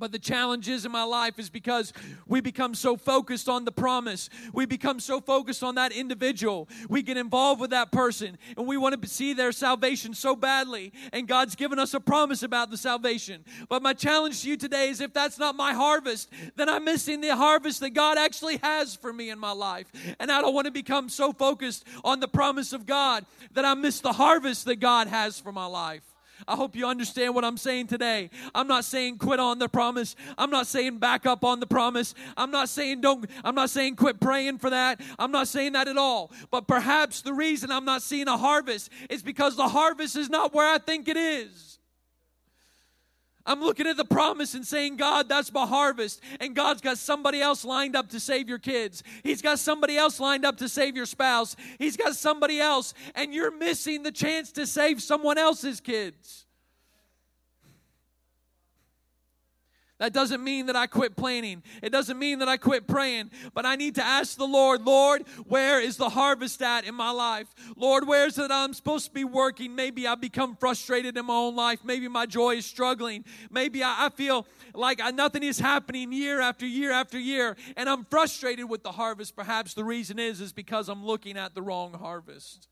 [0.00, 1.92] But the challenges in my life is because
[2.26, 4.30] we become so focused on the promise.
[4.54, 6.70] We become so focused on that individual.
[6.88, 10.94] We get involved with that person and we want to see their salvation so badly.
[11.12, 13.44] And God's given us a promise about the salvation.
[13.68, 17.20] But my challenge to you today is if that's not my harvest, then I'm missing
[17.20, 19.92] the harvest that God actually has for me in my life.
[20.18, 23.74] And I don't want to become so focused on the promise of God that I
[23.74, 26.09] miss the harvest that God has for my life.
[26.46, 28.30] I hope you understand what I'm saying today.
[28.54, 30.16] I'm not saying quit on the promise.
[30.38, 32.14] I'm not saying back up on the promise.
[32.36, 35.00] I'm not saying don't, I'm not saying quit praying for that.
[35.18, 36.30] I'm not saying that at all.
[36.50, 40.54] But perhaps the reason I'm not seeing a harvest is because the harvest is not
[40.54, 41.69] where I think it is.
[43.50, 46.20] I'm looking at the promise and saying, God, that's my harvest.
[46.38, 49.02] And God's got somebody else lined up to save your kids.
[49.24, 51.56] He's got somebody else lined up to save your spouse.
[51.76, 56.46] He's got somebody else, and you're missing the chance to save someone else's kids.
[60.00, 61.62] That doesn't mean that I quit planning.
[61.82, 63.30] It doesn't mean that I quit praying.
[63.52, 67.10] But I need to ask the Lord, Lord, where is the harvest at in my
[67.10, 67.48] life?
[67.76, 69.74] Lord, where is it I'm supposed to be working?
[69.74, 71.80] Maybe I've become frustrated in my own life.
[71.84, 73.26] Maybe my joy is struggling.
[73.50, 77.58] Maybe I, I feel like I, nothing is happening year after year after year.
[77.76, 79.36] And I'm frustrated with the harvest.
[79.36, 82.68] Perhaps the reason is, is because I'm looking at the wrong harvest.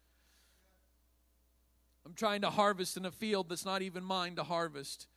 [2.07, 5.09] I'm trying to harvest in a field that's not even mine to harvest.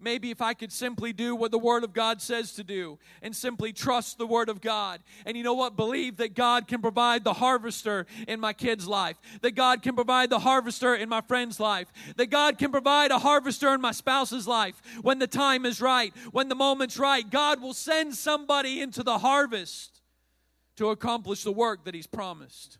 [0.00, 3.34] Maybe if I could simply do what the Word of God says to do and
[3.34, 5.00] simply trust the Word of God.
[5.26, 5.76] And you know what?
[5.76, 10.30] Believe that God can provide the harvester in my kid's life, that God can provide
[10.30, 14.46] the harvester in my friend's life, that God can provide a harvester in my spouse's
[14.46, 17.28] life when the time is right, when the moment's right.
[17.28, 20.00] God will send somebody into the harvest
[20.76, 22.78] to accomplish the work that He's promised.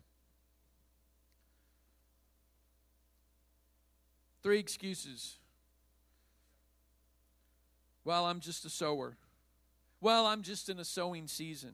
[4.41, 5.38] Three excuses
[8.09, 9.15] well, I'm just a sower.
[10.01, 11.73] Well, I'm just in a sowing season.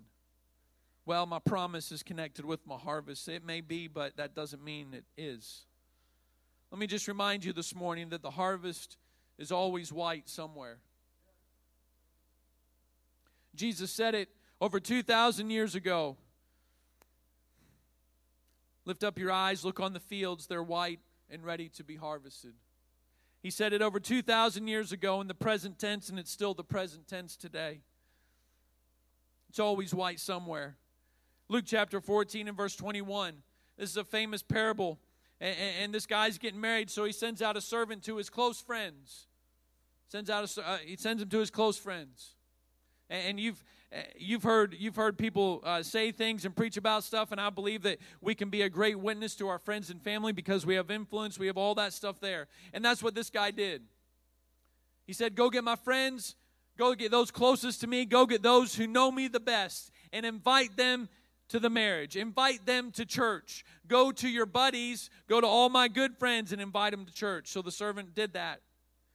[1.05, 3.29] Well, my promise is connected with my harvest.
[3.29, 5.63] It may be, but that doesn't mean it is.
[6.71, 8.97] Let me just remind you this morning that the harvest
[9.37, 10.79] is always white somewhere.
[13.55, 14.27] Jesus said it
[14.59, 16.17] over 2,000 years ago.
[18.83, 22.55] Lift up your eyes, look on the fields, they're white and ready to be harvested.
[23.45, 26.63] He said it over 2,000 years ago in the present tense, and it's still the
[26.63, 27.81] present tense today.
[29.49, 30.77] It's always white somewhere.
[31.47, 33.35] Luke chapter 14 and verse 21.
[33.77, 34.97] This is a famous parable.
[35.39, 38.59] And, and this guy's getting married, so he sends out a servant to his close
[38.59, 39.27] friends.
[40.07, 42.33] Sends out a, uh, he sends him to his close friends.
[43.11, 43.63] And, and you've
[44.17, 47.83] you've heard you've heard people uh, say things and preach about stuff and i believe
[47.83, 50.91] that we can be a great witness to our friends and family because we have
[50.91, 52.47] influence we have all that stuff there.
[52.73, 53.83] And that's what this guy did.
[55.05, 56.35] He said go get my friends
[56.77, 60.25] go get those closest to me go get those who know me the best and
[60.25, 61.09] invite them
[61.47, 62.15] to the marriage.
[62.15, 63.63] Invite them to church.
[63.87, 67.47] Go to your buddies go to all my good friends and invite them to church.
[67.49, 68.61] So the servant did that.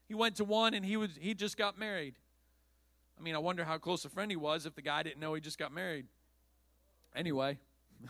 [0.09, 2.15] He went to one and he was he just got married
[3.21, 5.35] I mean, I wonder how close a friend he was if the guy didn't know
[5.35, 6.07] he just got married.
[7.15, 7.59] Anyway,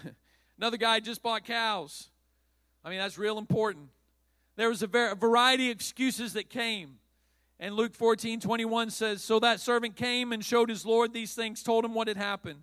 [0.56, 2.10] another guy just bought cows.
[2.84, 3.88] I mean, that's real important.
[4.54, 6.98] There was a variety of excuses that came.
[7.58, 11.62] And Luke 14 21 says, So that servant came and showed his Lord these things,
[11.62, 12.60] told him what had happened.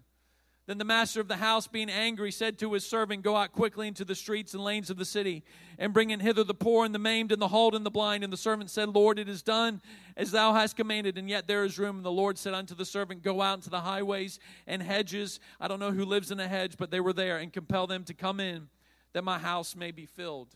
[0.68, 3.88] Then the master of the house, being angry, said to his servant, Go out quickly
[3.88, 5.44] into the streets and lanes of the city,
[5.80, 8.22] and bring in hither the poor and the maimed and the halt and the blind.
[8.26, 9.82] And the servant said, Lord, it is done
[10.18, 11.96] as thou hast commanded, and yet there is room.
[11.96, 15.40] And the Lord said unto the servant, Go out into the highways and hedges.
[15.58, 18.04] I don't know who lives in a hedge, but they were there, and compel them
[18.04, 18.68] to come in,
[19.14, 20.54] that my house may be filled.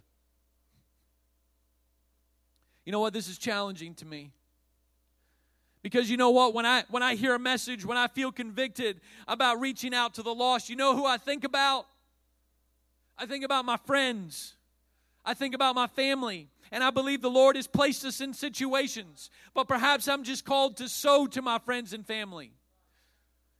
[2.84, 3.13] You know what?
[3.13, 4.32] This is challenging to me.
[5.82, 6.54] Because you know what?
[6.54, 10.24] When I when I hear a message, when I feel convicted about reaching out to
[10.24, 11.86] the lost, you know who I think about?
[13.17, 14.56] I think about my friends.
[15.24, 16.50] I think about my family.
[16.72, 19.30] And I believe the Lord has placed us in situations.
[19.54, 22.54] But perhaps I'm just called to sow to my friends and family.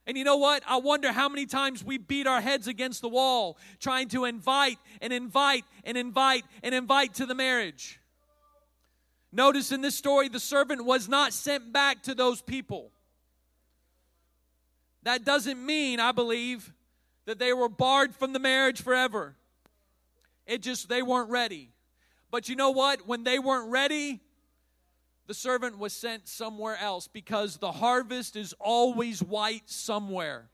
[0.08, 0.64] And you know what?
[0.68, 4.80] I wonder how many times we beat our heads against the wall trying to invite
[5.00, 8.01] and invite and invite and invite to the marriage.
[9.32, 12.92] Notice in this story, the servant was not sent back to those people.
[15.04, 16.74] That doesn't mean, I believe,
[17.26, 19.36] that they were barred from the marriage forever.
[20.46, 21.70] It just, they weren't ready.
[22.30, 23.08] But you know what?
[23.08, 24.20] When they weren't ready,
[25.28, 30.51] the servant was sent somewhere else because the harvest is always white somewhere.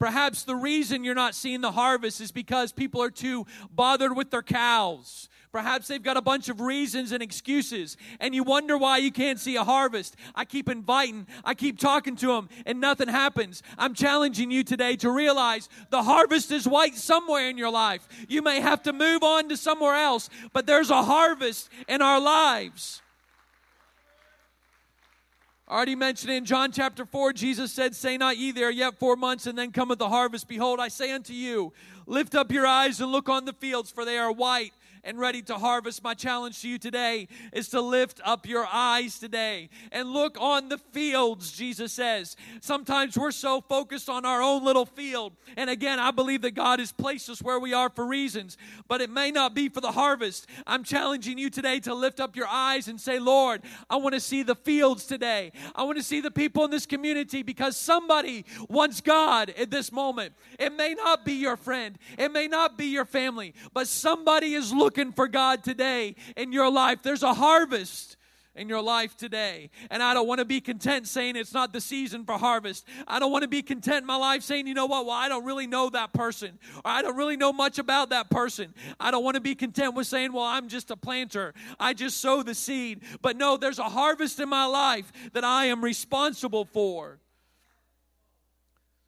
[0.00, 4.30] Perhaps the reason you're not seeing the harvest is because people are too bothered with
[4.30, 5.28] their cows.
[5.52, 9.38] Perhaps they've got a bunch of reasons and excuses, and you wonder why you can't
[9.38, 10.16] see a harvest.
[10.34, 13.62] I keep inviting, I keep talking to them, and nothing happens.
[13.76, 18.08] I'm challenging you today to realize the harvest is white somewhere in your life.
[18.26, 22.20] You may have to move on to somewhere else, but there's a harvest in our
[22.20, 23.02] lives.
[25.70, 29.46] Already mentioned in John chapter 4, Jesus said, Say not ye there yet four months,
[29.46, 30.48] and then cometh the harvest.
[30.48, 31.72] Behold, I say unto you,
[32.06, 34.72] lift up your eyes and look on the fields, for they are white
[35.04, 36.02] and ready to harvest.
[36.02, 40.68] My challenge to you today is to lift up your eyes today and look on
[40.68, 42.36] the fields, Jesus says.
[42.60, 45.32] Sometimes we're so focused on our own little field.
[45.56, 48.56] And again, I believe that God has placed us where we are for reasons,
[48.88, 50.46] but it may not be for the harvest.
[50.66, 54.20] I'm challenging you today to lift up your eyes and say, Lord, I want to
[54.20, 55.52] see the fields today.
[55.74, 59.92] I want to see the people in this community because somebody wants God at this
[59.92, 60.34] moment.
[60.58, 64.72] It may not be your friend, it may not be your family, but somebody is
[64.72, 67.00] looking looking for God today in your life.
[67.00, 68.16] There's a harvest
[68.56, 69.70] in your life today.
[69.88, 72.84] And I don't want to be content saying it's not the season for harvest.
[73.06, 75.28] I don't want to be content in my life saying, you know what, well, I
[75.28, 78.74] don't really know that person, or I don't really know much about that person.
[78.98, 81.54] I don't want to be content with saying, well, I'm just a planter.
[81.78, 83.02] I just sow the seed.
[83.22, 87.20] But no, there's a harvest in my life that I am responsible for.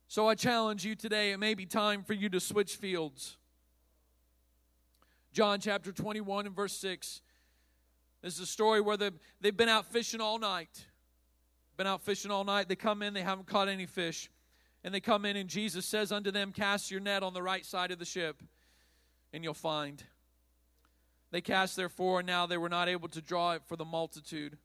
[0.07, 3.37] So I challenge you today, it may be time for you to switch fields.
[5.33, 7.23] John chapter 21 and verse 6.
[8.23, 10.87] This is a story where they've, they've been out fishing all night.
[11.77, 12.69] been out fishing all night.
[12.69, 14.31] They come in, they haven't caught any fish.
[14.85, 17.65] And they come in, and Jesus says unto them, Cast your net on the right
[17.65, 18.43] side of the ship,
[19.33, 20.03] and you'll find.
[21.31, 23.85] They cast their therefore, and now they were not able to draw it for the
[23.85, 24.59] multitude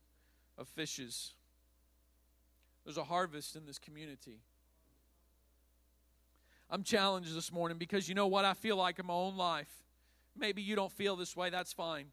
[0.58, 1.34] of fishes.
[2.84, 4.42] There's a harvest in this community.
[6.70, 8.44] I'm challenged this morning because you know what?
[8.44, 9.87] I feel like in my own life.
[10.38, 12.08] Maybe you don't feel this way, that's fine.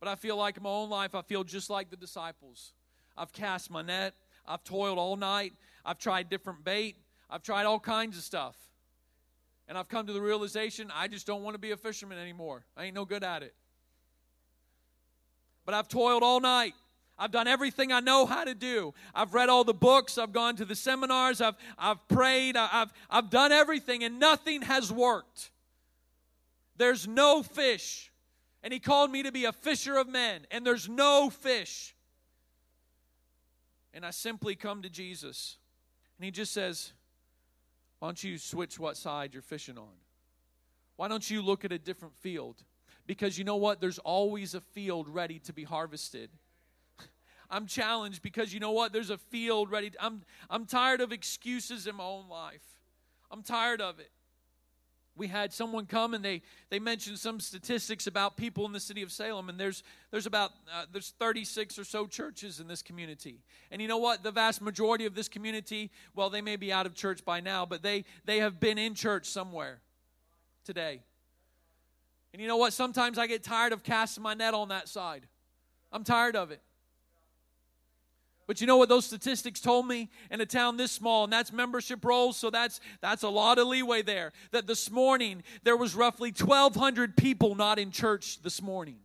[0.00, 2.72] But I feel like in my own life, I feel just like the disciples.
[3.16, 4.14] I've cast my net,
[4.46, 5.52] I've toiled all night,
[5.84, 6.96] I've tried different bait,
[7.30, 8.56] I've tried all kinds of stuff.
[9.68, 12.64] And I've come to the realization I just don't want to be a fisherman anymore.
[12.76, 13.54] I ain't no good at it.
[15.64, 16.74] But I've toiled all night.
[17.18, 18.94] I've done everything I know how to do.
[19.14, 20.18] I've read all the books.
[20.18, 21.40] I've gone to the seminars.
[21.40, 22.56] I've, I've prayed.
[22.56, 25.50] I've, I've done everything, and nothing has worked.
[26.76, 28.12] There's no fish.
[28.62, 31.96] And he called me to be a fisher of men, and there's no fish.
[33.92, 35.58] And I simply come to Jesus,
[36.16, 36.92] and he just says,
[37.98, 39.94] Why don't you switch what side you're fishing on?
[40.96, 42.62] Why don't you look at a different field?
[43.06, 43.80] Because you know what?
[43.80, 46.30] There's always a field ready to be harvested.
[47.50, 48.92] I'm challenged because you know what?
[48.92, 49.90] There's a field ready.
[49.90, 52.62] To, I'm, I'm tired of excuses in my own life.
[53.30, 54.10] I'm tired of it.
[55.14, 56.40] We had someone come and they,
[56.70, 60.52] they mentioned some statistics about people in the city of Salem, and there's there's about
[60.74, 63.40] uh, there's 36 or so churches in this community.
[63.70, 64.22] And you know what?
[64.22, 67.66] The vast majority of this community, well, they may be out of church by now,
[67.66, 69.80] but they they have been in church somewhere
[70.64, 71.02] today.
[72.32, 72.72] And you know what?
[72.72, 75.26] Sometimes I get tired of casting my net on that side.
[75.92, 76.62] I'm tired of it.
[78.52, 81.50] But you know what those statistics told me in a town this small, and that's
[81.50, 84.34] membership rolls, so that's that's a lot of leeway there.
[84.50, 88.96] That this morning there was roughly 1,200 people not in church this morning.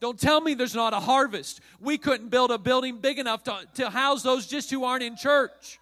[0.00, 1.60] Don't tell me there's not a harvest.
[1.80, 5.14] We couldn't build a building big enough to, to house those just who aren't in
[5.14, 5.78] church.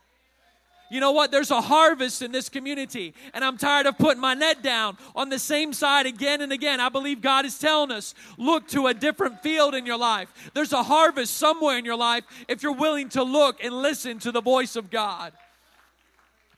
[0.90, 1.30] You know what?
[1.30, 5.28] There's a harvest in this community, and I'm tired of putting my net down on
[5.28, 6.80] the same side again and again.
[6.80, 10.50] I believe God is telling us look to a different field in your life.
[10.52, 14.32] There's a harvest somewhere in your life if you're willing to look and listen to
[14.32, 15.32] the voice of God.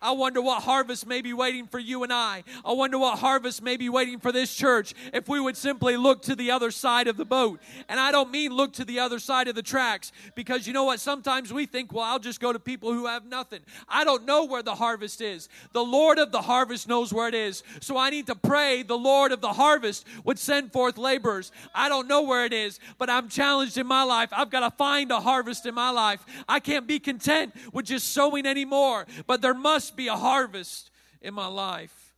[0.03, 2.43] I wonder what harvest may be waiting for you and I.
[2.65, 6.23] I wonder what harvest may be waiting for this church if we would simply look
[6.23, 7.61] to the other side of the boat.
[7.89, 10.85] And I don't mean look to the other side of the tracks because you know
[10.85, 10.99] what?
[10.99, 13.61] Sometimes we think, well, I'll just go to people who have nothing.
[13.89, 15.49] I don't know where the harvest is.
[15.73, 17.63] The Lord of the harvest knows where it is.
[17.81, 21.53] So I need to pray the Lord of the harvest would send forth laborers.
[21.75, 24.31] I don't know where it is, but I'm challenged in my life.
[24.33, 26.25] I've got to find a harvest in my life.
[26.49, 30.91] I can't be content with just sowing anymore, but there must be a harvest
[31.21, 32.15] in my life.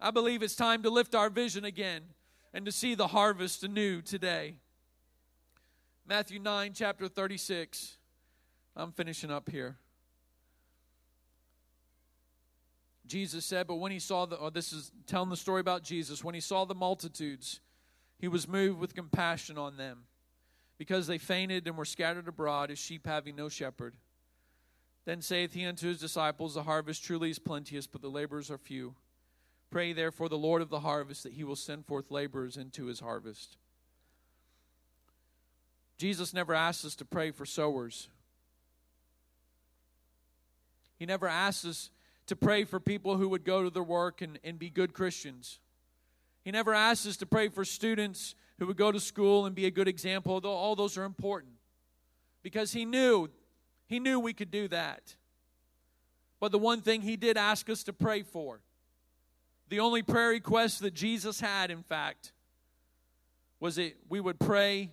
[0.00, 2.02] I believe it's time to lift our vision again
[2.52, 4.56] and to see the harvest anew today.
[6.06, 7.96] Matthew 9, chapter 36.
[8.76, 9.76] I'm finishing up here.
[13.06, 16.24] Jesus said, but when he saw the, oh, this is telling the story about Jesus,
[16.24, 17.60] when he saw the multitudes,
[18.18, 20.04] he was moved with compassion on them
[20.78, 23.94] because they fainted and were scattered abroad as sheep having no shepherd.
[25.06, 28.58] Then saith he unto his disciples, The harvest truly is plenteous, but the laborers are
[28.58, 28.96] few.
[29.70, 33.00] Pray therefore the Lord of the harvest that he will send forth laborers into his
[33.00, 33.56] harvest.
[35.96, 38.08] Jesus never asked us to pray for sowers.
[40.98, 41.90] He never asked us
[42.26, 45.60] to pray for people who would go to their work and, and be good Christians.
[46.44, 49.66] He never asked us to pray for students who would go to school and be
[49.66, 51.52] a good example, although all those are important.
[52.42, 53.28] Because he knew
[53.86, 55.16] he knew we could do that.
[56.40, 58.60] But the one thing he did ask us to pray for,
[59.68, 62.32] the only prayer request that Jesus had, in fact,
[63.58, 64.90] was that we would pray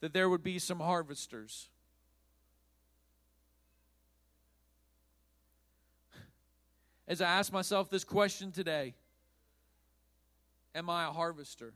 [0.00, 1.70] that there would be some harvesters.
[7.08, 8.94] As I ask myself this question today,
[10.74, 11.74] am I a harvester?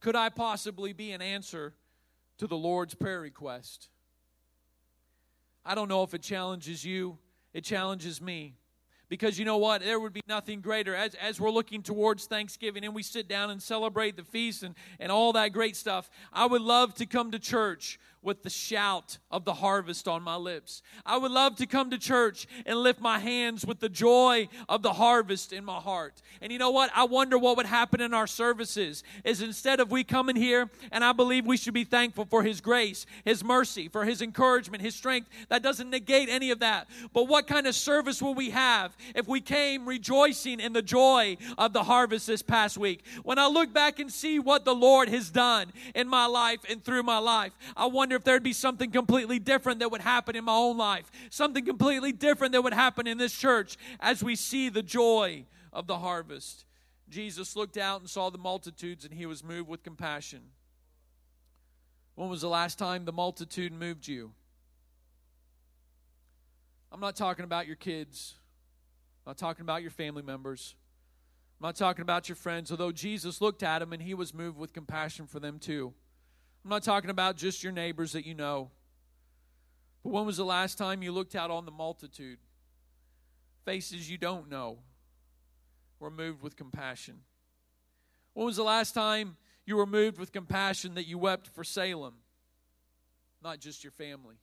[0.00, 1.74] Could I possibly be an answer
[2.38, 3.88] to the Lord's prayer request?
[5.68, 7.18] I don't know if it challenges you,
[7.52, 8.54] it challenges me.
[9.08, 9.82] Because you know what?
[9.82, 10.94] There would be nothing greater.
[10.94, 14.74] As, as we're looking towards Thanksgiving and we sit down and celebrate the feast and,
[14.98, 19.18] and all that great stuff, I would love to come to church with the shout
[19.30, 20.82] of the harvest on my lips.
[21.06, 24.82] I would love to come to church and lift my hands with the joy of
[24.82, 26.20] the harvest in my heart.
[26.42, 26.90] And you know what?
[26.92, 31.04] I wonder what would happen in our services is instead of we coming here and
[31.04, 34.96] I believe we should be thankful for his grace, his mercy, for his encouragement, his
[34.96, 35.28] strength.
[35.48, 36.88] That doesn't negate any of that.
[37.12, 41.36] But what kind of service will we have if we came rejoicing in the joy
[41.58, 43.04] of the harvest this past week.
[43.22, 46.84] When I look back and see what the Lord has done in my life and
[46.84, 50.44] through my life, I wonder if there'd be something completely different that would happen in
[50.44, 54.68] my own life, something completely different that would happen in this church as we see
[54.68, 56.64] the joy of the harvest.
[57.08, 60.40] Jesus looked out and saw the multitudes, and he was moved with compassion.
[62.16, 64.32] When was the last time the multitude moved you?
[66.90, 68.34] I'm not talking about your kids.
[69.26, 70.76] I'm not talking about your family members.
[71.60, 74.56] I'm not talking about your friends, although Jesus looked at them and he was moved
[74.56, 75.92] with compassion for them too.
[76.64, 78.70] I'm not talking about just your neighbors that you know.
[80.04, 82.38] But when was the last time you looked out on the multitude?
[83.64, 84.78] Faces you don't know
[85.98, 87.16] were moved with compassion.
[88.34, 92.14] When was the last time you were moved with compassion that you wept for Salem?
[93.42, 94.36] Not just your family.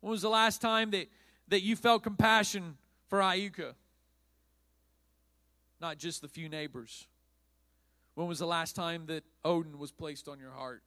[0.00, 1.08] When was the last time that,
[1.48, 2.76] that you felt compassion
[3.08, 3.74] for Iuka?
[5.80, 7.06] Not just the few neighbors.
[8.14, 10.82] When was the last time that Odin was placed on your heart?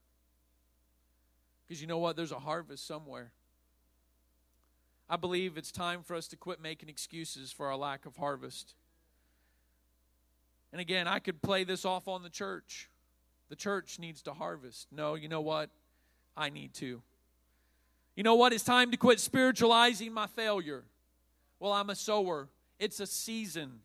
[1.68, 2.16] Because you know what?
[2.16, 3.32] There's a harvest somewhere.
[5.08, 8.74] I believe it's time for us to quit making excuses for our lack of harvest.
[10.72, 12.90] And again, I could play this off on the church.
[13.50, 14.88] The church needs to harvest.
[14.92, 15.70] No, you know what?
[16.38, 17.02] I need to.
[18.16, 18.54] You know what?
[18.54, 20.84] It's time to quit spiritualizing my failure.
[21.60, 22.48] Well, I'm a sower,
[22.80, 23.80] it's a season.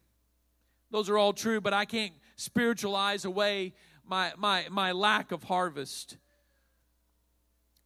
[0.91, 3.75] Those are all true, but I can't spiritualize away
[4.07, 6.16] my, my, my lack of harvest.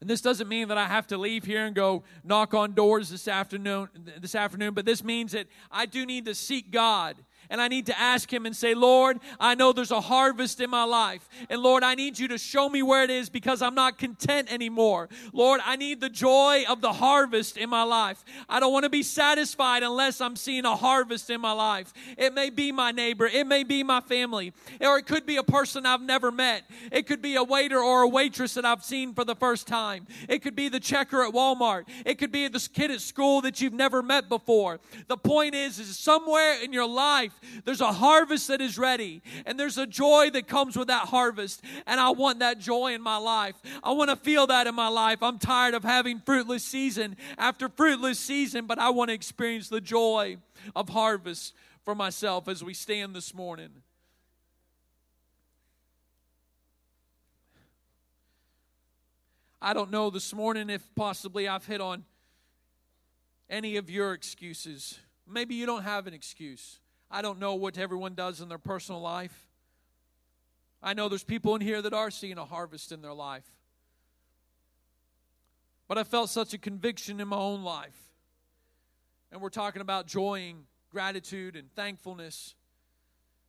[0.00, 3.08] And this doesn't mean that I have to leave here and go knock on doors
[3.08, 3.88] this afternoon
[4.20, 7.16] this afternoon, but this means that I do need to seek God
[7.50, 10.70] and I need to ask Him and say, Lord, I know there's a harvest in
[10.70, 11.28] my life.
[11.48, 14.52] And Lord, I need you to show me where it is because I'm not content
[14.52, 15.08] anymore.
[15.32, 18.24] Lord, I need the joy of the harvest in my life.
[18.48, 21.92] I don't want to be satisfied unless I'm seeing a harvest in my life.
[22.16, 25.42] It may be my neighbor, it may be my family, or it could be a
[25.42, 26.64] person I've never met.
[26.92, 30.06] It could be a waiter or a waitress that I've seen for the first time.
[30.28, 31.84] It could be the checker at Walmart.
[32.04, 34.80] It could be this kid at school that you've never met before.
[35.06, 39.58] The point is, is somewhere in your life there's a harvest that is ready, and
[39.58, 41.62] there's a joy that comes with that harvest.
[41.86, 43.54] And I want that joy in my life.
[43.82, 45.22] I want to feel that in my life.
[45.22, 49.80] I'm tired of having fruitless season after fruitless season, but I want to experience the
[49.80, 50.38] joy
[50.74, 53.70] of harvest for myself as we stand this morning.
[59.60, 62.04] I don't know this morning if possibly I've hit on
[63.50, 64.98] any of your excuses.
[65.26, 66.78] Maybe you don't have an excuse.
[67.10, 69.48] I don't know what everyone does in their personal life.
[70.82, 73.46] I know there's people in here that are seeing a harvest in their life.
[75.88, 77.96] But I felt such a conviction in my own life.
[79.32, 82.54] And we're talking about joy and gratitude and thankfulness.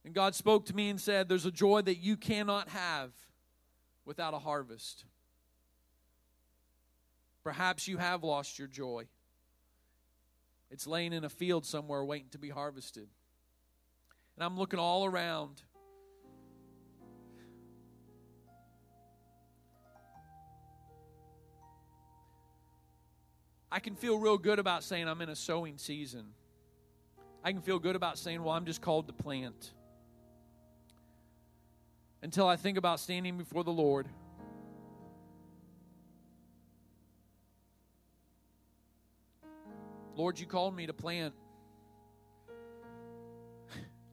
[0.05, 3.11] And God spoke to me and said, There's a joy that you cannot have
[4.05, 5.03] without a harvest.
[7.43, 9.05] Perhaps you have lost your joy.
[10.71, 13.09] It's laying in a field somewhere waiting to be harvested.
[14.39, 15.61] And I'm looking all around.
[23.69, 26.27] I can feel real good about saying I'm in a sowing season.
[27.43, 29.73] I can feel good about saying, well, I'm just called to plant.
[32.23, 34.07] Until I think about standing before the Lord.
[40.15, 41.33] Lord, you called me to plant.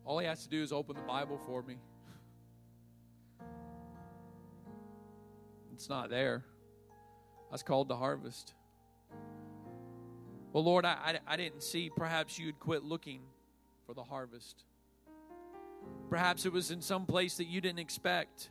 [0.07, 1.79] All he has to do is open the Bible for me.
[5.75, 6.45] It's not there.
[7.51, 8.55] I was called to harvest.
[10.53, 10.93] Well, Lord, I,
[11.27, 11.91] I, I didn't see.
[11.95, 13.21] Perhaps you'd quit looking
[13.85, 14.65] for the harvest.
[16.09, 18.51] Perhaps it was in some place that you didn't expect.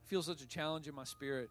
[0.00, 1.50] I feel such a challenge in my spirit.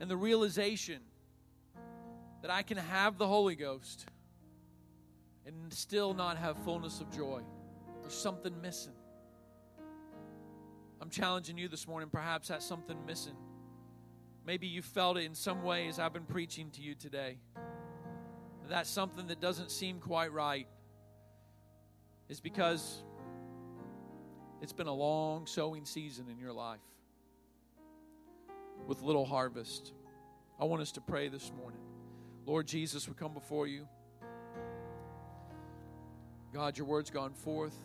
[0.00, 1.00] And the realization
[2.42, 4.06] that I can have the Holy Ghost
[5.46, 7.40] and still not have fullness of joy.
[8.02, 8.92] There's something missing.
[11.00, 12.10] I'm challenging you this morning.
[12.10, 13.36] Perhaps that's something missing.
[14.46, 17.38] Maybe you felt it in some way as I've been preaching to you today.
[18.68, 20.66] That's something that doesn't seem quite right.
[22.28, 23.02] Is because
[24.60, 26.80] it's been a long sowing season in your life
[28.86, 29.92] with little harvest.
[30.60, 31.80] I want us to pray this morning.
[32.46, 33.86] Lord Jesus, we come before you.
[36.52, 37.76] God, your word's gone forth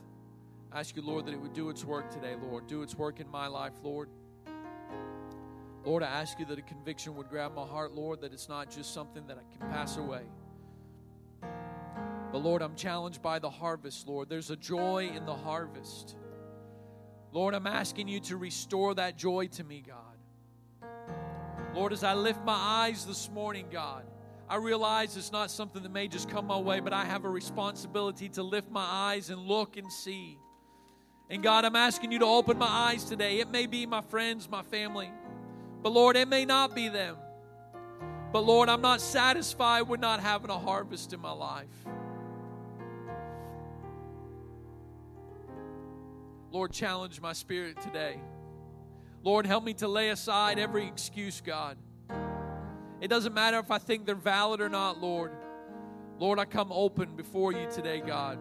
[0.74, 2.66] I ask you, Lord, that it would do its work today, Lord.
[2.66, 4.10] Do its work in my life, Lord.
[5.86, 8.72] Lord, I ask you that a conviction would grab my heart, Lord, that it's not
[8.72, 10.24] just something that I can pass away.
[12.32, 14.30] But Lord, I'm challenged by the harvest, Lord.
[14.30, 16.16] There's a joy in the harvest.
[17.32, 20.13] Lord, I'm asking you to restore that joy to me, God.
[21.74, 24.04] Lord, as I lift my eyes this morning, God,
[24.48, 27.30] I realize it's not something that may just come my way, but I have a
[27.30, 30.38] responsibility to lift my eyes and look and see.
[31.30, 33.40] And God, I'm asking you to open my eyes today.
[33.40, 35.12] It may be my friends, my family.
[35.82, 37.18] But Lord, it may not be them.
[38.32, 41.68] But Lord, I'm not satisfied with not having a harvest in my life.
[46.52, 48.20] Lord, challenge my spirit today.
[49.24, 51.78] Lord, help me to lay aside every excuse, God.
[53.00, 55.32] It doesn't matter if I think they're valid or not, Lord.
[56.20, 58.38] Lord, I come open before you today, God.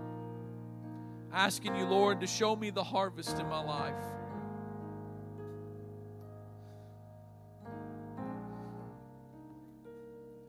[1.32, 3.94] Asking you, Lord, to show me the harvest in my life.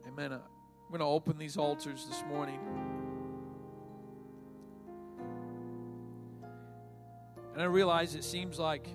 [0.07, 0.33] Amen.
[0.33, 0.41] I'm
[0.89, 2.59] going to open these altars this morning.
[7.53, 8.87] And I realize it seems like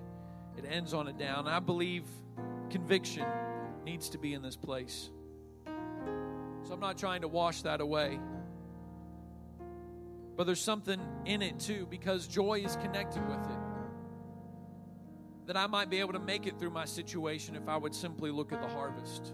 [0.59, 1.47] it ends on a down.
[1.49, 2.05] I believe
[2.71, 3.25] conviction
[3.85, 5.11] needs to be in this place.
[6.65, 8.19] So I'm not trying to wash that away.
[10.37, 13.59] But there's something in it too because joy is connected with it.
[15.47, 18.31] That I might be able to make it through my situation if I would simply
[18.31, 19.33] look at the harvest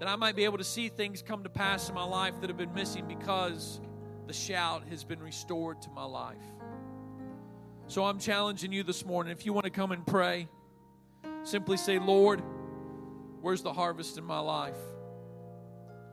[0.00, 2.48] that I might be able to see things come to pass in my life that
[2.48, 3.82] have been missing because
[4.26, 6.38] the shout has been restored to my life.
[7.90, 9.32] So I'm challenging you this morning.
[9.32, 10.46] If you want to come and pray,
[11.42, 12.40] simply say, Lord,
[13.40, 14.76] where's the harvest in my life?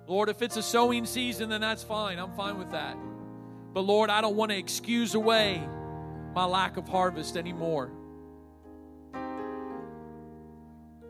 [0.07, 2.17] Lord, if it's a sowing season, then that's fine.
[2.17, 2.97] I'm fine with that.
[3.73, 5.61] But Lord, I don't want to excuse away
[6.34, 7.91] my lack of harvest anymore.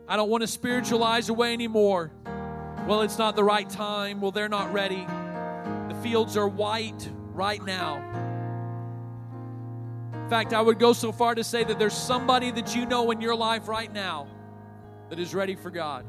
[0.06, 2.12] I don't want to spiritualize away anymore
[2.86, 4.20] well, it's not the right time.
[4.20, 5.06] Well, they're not ready.
[5.88, 8.27] The fields are white right now.
[10.28, 13.10] In fact, I would go so far to say that there's somebody that you know
[13.12, 14.28] in your life right now
[15.08, 16.04] that is ready for God.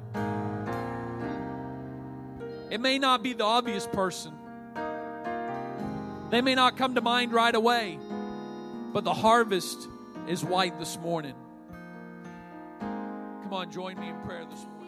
[2.69, 4.33] It may not be the obvious person,
[6.31, 7.97] they may not come to mind right away,
[8.91, 9.87] but the harvest
[10.27, 11.35] is white this morning.
[12.81, 14.78] Come on, join me in prayer this morning.